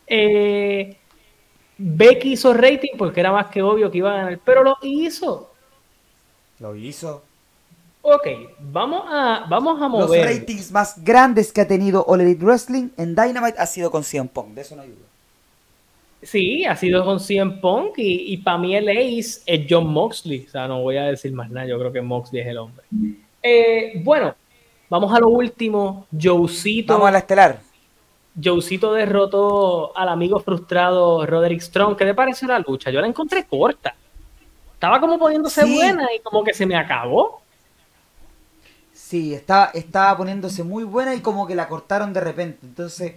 [0.08, 0.98] Eh,
[1.78, 5.54] Becky hizo rating porque era más que obvio que iba a ganar, pero lo hizo.
[6.60, 7.24] Lo hizo.
[8.02, 8.28] Ok,
[8.60, 10.26] vamos a, vamos a mover.
[10.26, 14.04] Los ratings más grandes que ha tenido All Elite Wrestling en Dynamite ha sido con
[14.04, 15.06] CM Punk, de eso no hay duda.
[16.24, 20.46] Sí, ha sido con CM Punk y, para mí el ace es John Moxley.
[20.48, 22.84] O sea, no voy a decir más nada, yo creo que Moxley es el hombre.
[23.44, 24.34] Eh, bueno,
[24.90, 26.08] vamos a lo último.
[26.12, 26.94] Joecito.
[26.94, 27.60] Vamos a la estelar.
[28.42, 31.98] Joecito derrotó al amigo frustrado Roderick Strong.
[31.98, 32.92] ¿Qué te pareció la lucha?
[32.92, 33.96] Yo la encontré corta.
[34.74, 37.42] Estaba como poniéndose buena y como que se me acabó.
[38.94, 42.60] Sí, estaba, estaba poniéndose muy buena y como que la cortaron de repente.
[42.64, 43.16] Entonces,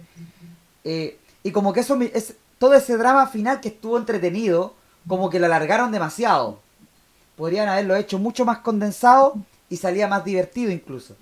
[0.83, 4.73] eh, y como que eso es, todo ese drama final que estuvo entretenido,
[5.07, 6.59] como que lo alargaron demasiado.
[7.35, 9.35] Podrían haberlo hecho mucho más condensado
[9.69, 11.15] y salía más divertido incluso,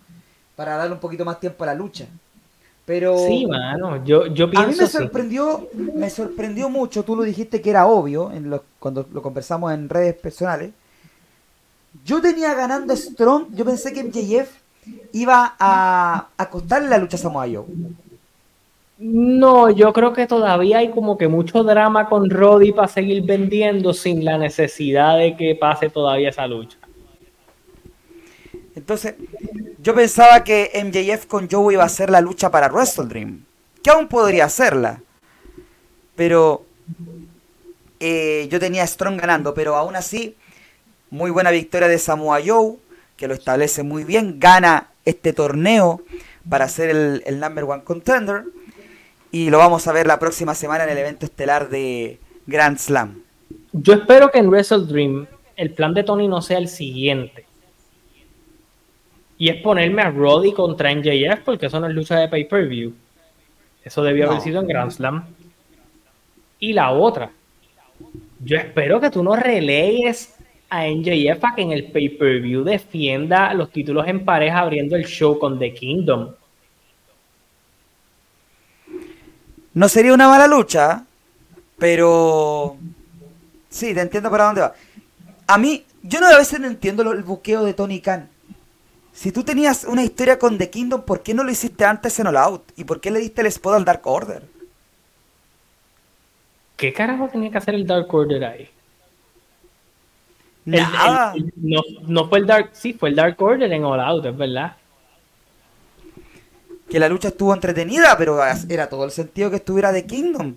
[0.60, 2.06] para darle un poquito más tiempo a la lucha.
[2.86, 7.03] Pero sí, mano, yo, yo pienso a mí me sorprendió, me sorprendió mucho.
[7.03, 10.72] Tú lo dijiste que era obvio en cuando lo conversamos en redes personales.
[12.03, 13.56] Yo tenía ganando Strong.
[13.56, 14.49] Yo pensé que MJF
[15.14, 17.64] iba a, a costarle la lucha a Samoa Joe.
[18.98, 23.94] No, yo creo que todavía hay como que mucho drama con Roddy para seguir vendiendo
[23.94, 26.78] sin la necesidad de que pase todavía esa lucha.
[28.80, 29.15] Entonces,
[29.80, 33.43] yo pensaba que MJF con Joe iba a ser la lucha para Wrestle Dream,
[33.84, 35.01] que aún podría hacerla.
[36.15, 36.65] Pero
[37.99, 40.35] eh, yo tenía Strong ganando, pero aún así,
[41.10, 42.77] muy buena victoria de Samoa Joe,
[43.18, 46.01] que lo establece muy bien, gana este torneo
[46.49, 48.45] para ser el, el number one contender.
[49.31, 53.23] Y lo vamos a ver la próxima semana en el evento estelar de Grand Slam.
[53.73, 55.27] Yo espero que en Wrestle Dream
[55.57, 57.48] el plan de Tony no sea el siguiente.
[59.39, 62.93] Y es ponerme a Roddy contra NJF porque eso no es lucha de pay-per-view.
[63.83, 65.23] Eso debió haber sido en Grand Slam.
[66.59, 67.31] Y la otra.
[68.43, 70.35] Yo espero que tú no relees
[70.69, 75.39] a NJF para que en el pay-per-view defienda los títulos en pareja abriendo el show
[75.39, 76.33] con The Kingdom.
[79.73, 81.05] No sería una mala lucha,
[81.77, 82.75] pero...
[83.69, 84.73] Sí, te entiendo para dónde va.
[85.47, 88.27] A mí, yo no a veces no entiendo el buqueo de Tony Khan.
[89.14, 92.27] Si tú tenías una historia con The Kingdom, ¿por qué no lo hiciste antes en
[92.27, 92.72] All Out?
[92.77, 94.44] ¿Y por qué le diste el spot al Dark Order?
[96.77, 98.69] ¿Qué carajo tenía que hacer el Dark Order ahí?
[100.65, 101.34] Nada.
[101.56, 104.76] no, no, fue el Dark, sí, fue el Dark Order en All Out, es verdad
[106.90, 110.56] que la lucha estuvo entretenida, pero era todo el sentido que estuviera de Kingdom.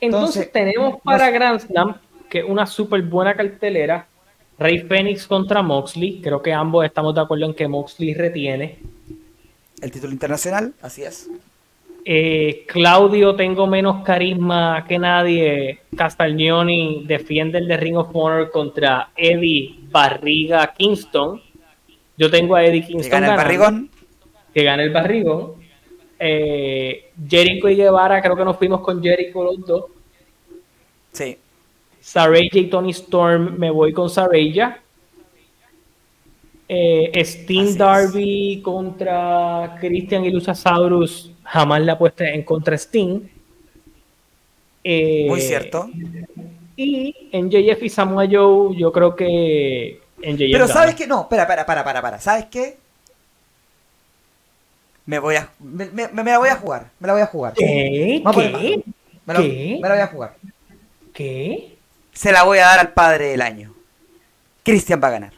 [0.00, 1.94] Entonces, tenemos para Grand Slam,
[2.28, 4.06] que una súper buena cartelera,
[4.58, 6.20] Rey Fénix contra Moxley.
[6.22, 8.78] Creo que ambos estamos de acuerdo en que Moxley retiene.
[9.80, 11.28] El título internacional, así es.
[12.08, 15.80] Eh, Claudio, tengo menos carisma que nadie.
[15.96, 21.42] Castagnoni defiende el de Ring of Honor contra Eddie Barriga Kingston.
[22.16, 23.24] Yo tengo a Eddie Kingston.
[23.24, 23.90] el barrigón?
[24.54, 25.52] que gane el barrigón.
[26.18, 29.84] Eh, Jericho y Guevara, creo que nos fuimos con Jericho los dos.
[31.12, 31.36] Sí.
[32.06, 34.80] Saraya y Tony Storm, me voy con Saraya.
[36.68, 43.28] Eh, Steen Darby contra Christian y Luchasaurus, jamás la apuesta en contra Steen.
[44.84, 45.90] Eh, Muy cierto.
[46.76, 51.08] Y en JF y Samoa Joe, yo creo que en Pero ¿sabes qué?
[51.08, 52.20] No, espera, para, para, para, para.
[52.20, 52.76] ¿Sabes qué?
[55.06, 55.50] Me voy a.
[55.58, 56.88] Me, la voy a jugar.
[57.00, 57.54] Me la voy a jugar.
[57.54, 58.22] ¿Qué?
[58.32, 58.84] ¿Qué?
[59.26, 60.36] Me, la voy a jugar.
[61.12, 61.75] ¿Qué?
[62.16, 63.74] Se la voy a dar al padre del año.
[64.62, 65.32] Cristian va a ganar.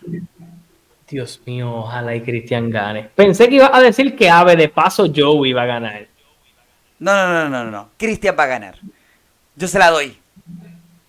[1.08, 3.10] Dios mío, ojalá y Cristian gane.
[3.14, 6.06] Pensé que iba a decir que Ave de paso Joe iba a ganar.
[7.00, 7.88] No, no, no, no, no.
[7.98, 8.76] Cristian va a ganar.
[9.56, 10.16] Yo se la doy.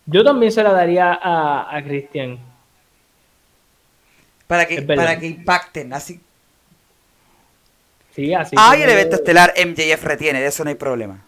[0.07, 2.39] Yo también se la daría a, a Cristian.
[4.47, 5.93] Para que, para que impacten.
[5.93, 6.19] Así,
[8.15, 8.55] Sí, así.
[8.59, 11.23] Ah, y el evento estelar MJF retiene, de eso no hay problema.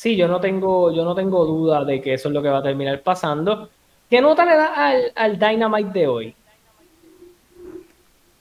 [0.00, 2.60] Sí, yo no tengo, yo no tengo duda de que eso es lo que va
[2.60, 3.68] a terminar pasando.
[4.08, 6.34] ¿Qué nota le da al, al Dynamite de hoy?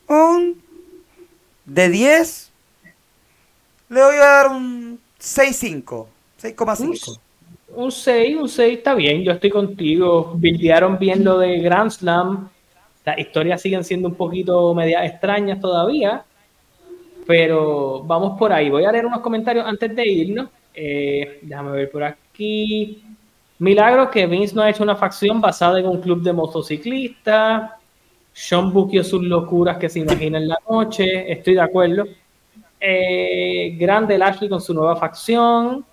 [0.07, 0.61] Un
[1.65, 2.51] de 10
[3.89, 6.05] le voy a dar un 6.5,
[6.41, 7.19] 6,5.
[7.75, 10.31] Un 6, un 6 está bien, yo estoy contigo.
[10.37, 12.47] Bildearon bien lo de Grand Slam.
[13.03, 16.23] Las historias siguen siendo un poquito media extrañas todavía.
[17.27, 18.69] Pero vamos por ahí.
[18.69, 20.49] Voy a leer unos comentarios antes de irnos.
[20.81, 23.03] Eh, déjame ver por aquí.
[23.57, 27.71] Milagro que Vince no ha hecho una facción basada en un club de motociclistas.
[28.31, 31.29] Sean buqueó sus locuras que se imagina en la noche.
[31.29, 32.05] Estoy de acuerdo.
[32.79, 35.85] Eh, grande Lashley con su nueva facción.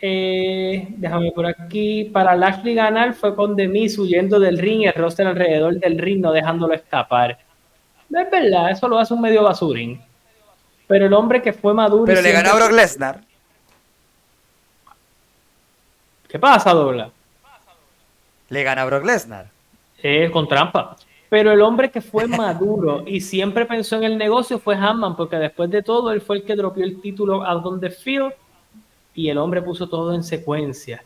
[0.00, 2.04] Eh, déjame por aquí.
[2.04, 6.22] Para Lashley ganar fue con Demis huyendo del ring y el roster alrededor del ring
[6.22, 7.38] no dejándolo escapar.
[8.08, 10.00] No es verdad, eso lo hace un medio basurín.
[10.86, 12.06] Pero el hombre que fue maduro.
[12.06, 13.25] Pero le ganó a Brock Lesnar.
[16.36, 17.10] ¿Qué pasa, Dobla?
[18.50, 19.46] Le gana Brock Lesnar.
[20.02, 20.94] Eh, con trampa.
[21.30, 25.36] Pero el hombre que fue maduro y siempre pensó en el negocio fue Hanman, porque
[25.36, 28.34] después de todo él fue el que dropió el título a donde Field
[29.14, 31.02] y el hombre puso todo en secuencia.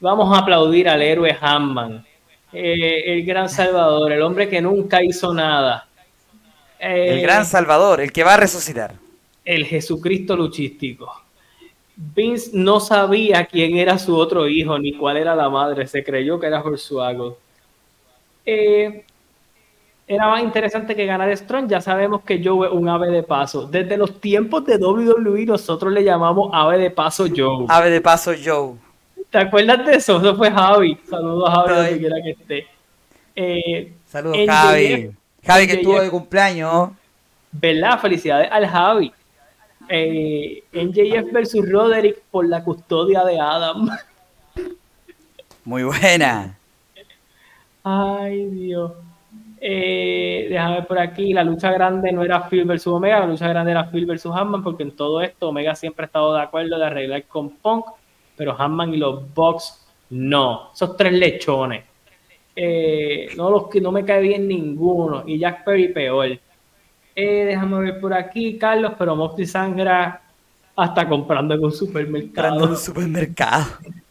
[0.00, 2.06] Vamos a aplaudir al héroe Hanman,
[2.50, 5.86] eh, el gran salvador, el hombre que nunca hizo nada.
[6.78, 8.94] el gran salvador, el que va a resucitar.
[9.44, 11.22] El Jesucristo luchístico.
[12.14, 16.40] Vince no sabía quién era su otro hijo ni cuál era la madre, se creyó
[16.40, 17.38] que era Horsuago.
[18.44, 19.04] Eh,
[20.06, 21.68] era más interesante que ganar Strong.
[21.68, 23.66] Ya sabemos que Joe es un ave de paso.
[23.66, 27.66] Desde los tiempos de WWE nosotros le llamamos ave de paso Joe.
[27.68, 28.74] Ave de paso Joe.
[29.30, 30.18] ¿Te acuerdas de eso?
[30.18, 30.98] Eso fue Javi.
[31.08, 32.66] Saludos a Javi, donde quiera que esté.
[33.34, 35.10] Eh, Saludos, Javi.
[35.44, 36.90] Javi que estuvo de cumpleaños.
[37.52, 37.98] ¿Verdad?
[37.98, 39.12] Felicidades al Javi.
[39.88, 43.88] Eh, NJF versus Roderick por la custodia de Adam.
[45.64, 46.58] Muy buena.
[47.84, 48.92] Ay, Dios.
[49.60, 53.46] Eh, déjame ver por aquí, la lucha grande no era Phil versus Omega, la lucha
[53.46, 56.76] grande era Phil versus Hanman, porque en todo esto Omega siempre ha estado de acuerdo
[56.76, 57.86] de arreglar con Punk,
[58.36, 60.70] pero Hanman y los Bucks no.
[60.74, 61.84] Esos tres lechones.
[62.54, 65.24] Eh, no, los que no me cae bien ninguno.
[65.26, 66.38] Y Jack Perry peor.
[67.14, 70.22] Eh, déjame ver por aquí, Carlos, pero Moxley sangra
[70.74, 72.48] hasta comprando en un supermercado.
[72.48, 73.66] Comprando en un supermercado.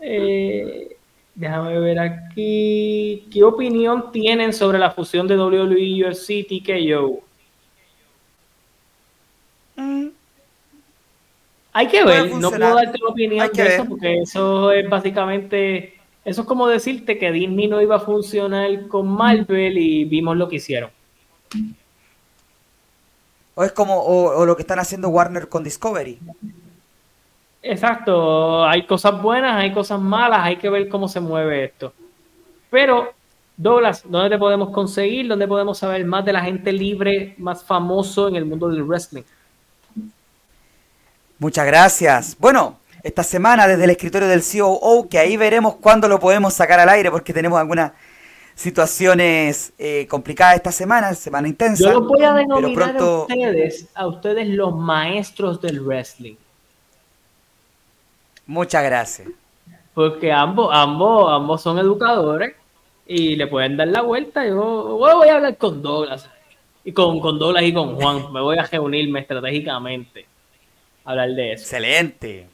[0.00, 0.96] Eh,
[1.34, 3.26] déjame ver aquí.
[3.32, 7.20] ¿Qué opinión tienen sobre la fusión de WWE y UFC TKO?
[9.74, 10.06] Mm.
[11.72, 15.94] Hay que ver, no puedo darte una opinión de eso porque eso es básicamente,
[16.24, 20.48] eso es como decirte que Disney no iba a funcionar con Marvel y vimos lo
[20.48, 20.90] que hicieron.
[23.58, 26.20] O es como o, lo que están haciendo Warner con Discovery.
[27.60, 31.92] Exacto, hay cosas buenas, hay cosas malas, hay que ver cómo se mueve esto.
[32.70, 33.12] Pero,
[33.56, 35.26] Douglas, ¿dónde te podemos conseguir?
[35.26, 39.24] ¿Dónde podemos saber más de la gente libre más famoso en el mundo del wrestling?
[41.40, 42.36] Muchas gracias.
[42.38, 46.78] Bueno, esta semana desde el escritorio del COO, que ahí veremos cuándo lo podemos sacar
[46.78, 47.92] al aire, porque tenemos alguna
[48.58, 51.84] situaciones eh, complicadas esta semana, semana intensa.
[51.84, 56.34] Yo los voy a denominar a ustedes, a ustedes los maestros del wrestling.
[58.46, 59.28] Muchas gracias.
[59.94, 62.56] Porque ambos, ambos, ambos son educadores
[63.06, 64.44] y le pueden dar la vuelta.
[64.44, 66.28] Yo, voy a hablar con Douglas
[66.82, 68.32] y con, con Douglas y con Juan.
[68.32, 70.26] Me voy a reunirme estratégicamente
[71.04, 71.62] a hablar de eso.
[71.62, 72.48] Excelente.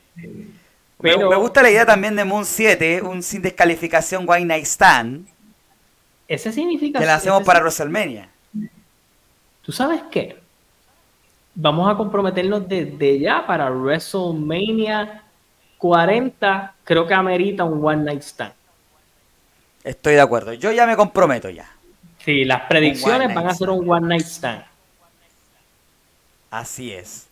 [1.00, 5.33] Pero, me, gusta la idea también de Moon 7, un sin descalificación White Night Stand
[6.28, 6.98] ese significa...
[6.98, 8.28] Que la hacemos para WrestleMania.
[9.62, 10.38] ¿Tú sabes qué?
[11.54, 15.22] Vamos a comprometernos desde ya para WrestleMania
[15.78, 16.74] 40.
[16.84, 18.52] Creo que amerita un One Night Stand.
[19.84, 20.54] Estoy de acuerdo.
[20.54, 21.70] Yo ya me comprometo ya.
[22.24, 24.64] Sí, las predicciones van a ser un One Night Stand.
[26.50, 27.26] Así es.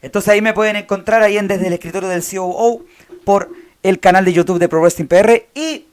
[0.00, 2.84] Entonces ahí me pueden encontrar ahí en desde el escritorio del COO
[3.24, 3.50] por
[3.82, 5.87] el canal de YouTube de Pro Wrestling PR y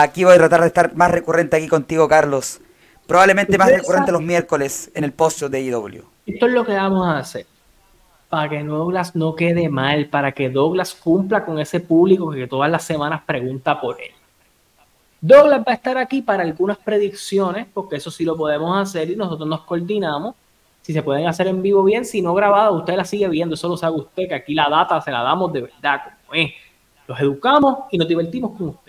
[0.00, 2.60] Aquí voy a tratar de estar más recurrente aquí contigo, Carlos.
[3.08, 6.04] Probablemente más recurrente los miércoles en el post de IW.
[6.24, 7.46] Esto es lo que vamos a hacer.
[8.28, 12.70] Para que Douglas no quede mal, para que Douglas cumpla con ese público que todas
[12.70, 14.12] las semanas pregunta por él.
[15.20, 19.16] Douglas va a estar aquí para algunas predicciones, porque eso sí lo podemos hacer y
[19.16, 20.36] nosotros nos coordinamos.
[20.80, 23.68] Si se pueden hacer en vivo bien, si no grabado, usted la sigue viendo, eso
[23.68, 26.52] lo sabe usted, que aquí la data se la damos de verdad, como es.
[27.08, 28.87] Los educamos y nos divertimos con usted.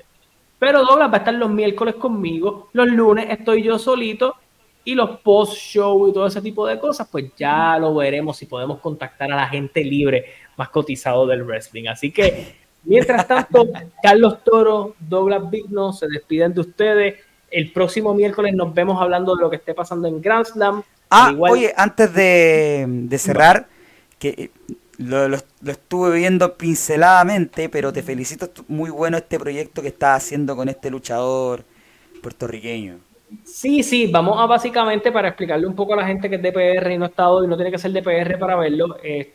[0.59, 4.35] Pero Douglas va a estar los miércoles conmigo, los lunes estoy yo solito
[4.83, 8.79] y los post-show y todo ese tipo de cosas, pues ya lo veremos si podemos
[8.79, 10.25] contactar a la gente libre
[10.57, 11.87] más cotizado del wrestling.
[11.87, 13.67] Así que, mientras tanto,
[14.03, 17.15] Carlos Toro, Douglas Vigno se despiden de ustedes.
[17.51, 20.83] El próximo miércoles nos vemos hablando de lo que esté pasando en Grand Slam.
[21.09, 23.67] Ah, oye, antes de, de cerrar,
[24.19, 24.51] que
[24.99, 30.67] lo, estuve viendo pinceladamente, pero te felicito, muy bueno este proyecto que estás haciendo con
[30.67, 31.63] este luchador
[32.21, 32.99] puertorriqueño.
[33.45, 36.91] Sí, sí, vamos a básicamente para explicarle un poco a la gente que es DPR
[36.91, 38.97] y no ha estado y no tiene que ser DPR para verlo.
[39.01, 39.33] Eh,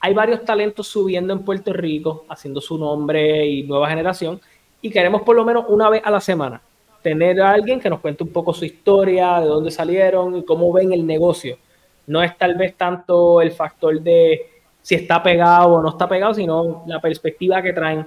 [0.00, 4.40] hay varios talentos subiendo en Puerto Rico, haciendo su nombre y nueva generación,
[4.80, 6.62] y queremos por lo menos una vez a la semana
[7.02, 10.72] tener a alguien que nos cuente un poco su historia, de dónde salieron y cómo
[10.72, 11.58] ven el negocio.
[12.06, 14.59] No es tal vez tanto el factor de
[14.90, 18.04] si está pegado o no está pegado, sino la perspectiva que traen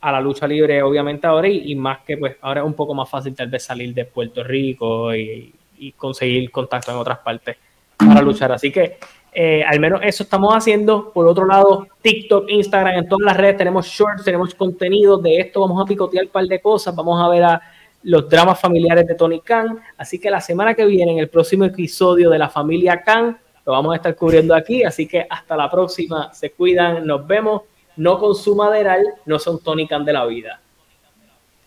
[0.00, 3.10] a la lucha libre, obviamente ahora, y, más que pues ahora es un poco más
[3.10, 5.52] fácil tal vez salir de Puerto Rico y,
[5.96, 7.56] conseguir contacto en otras partes
[7.96, 8.52] para luchar.
[8.52, 8.98] Así que
[9.32, 11.10] eh, al menos eso estamos haciendo.
[11.10, 15.60] Por otro lado, TikTok, Instagram, en todas las redes tenemos shorts, tenemos contenido de esto,
[15.60, 17.60] vamos a picotear un par de cosas, vamos a ver a
[18.04, 19.80] los dramas familiares de Tony Khan.
[19.98, 23.72] Así que la semana que viene, en el próximo episodio de la familia Khan, lo
[23.72, 24.84] vamos a estar cubriendo aquí.
[24.84, 27.62] Así que hasta la próxima, se cuidan, nos vemos.
[27.96, 30.60] No consuma Deral, no son Tony Khan de la vida.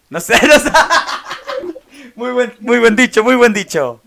[0.10, 0.72] No sé, no sé.
[2.15, 4.02] Muy buen, muy buen dicho, muy buen dicho.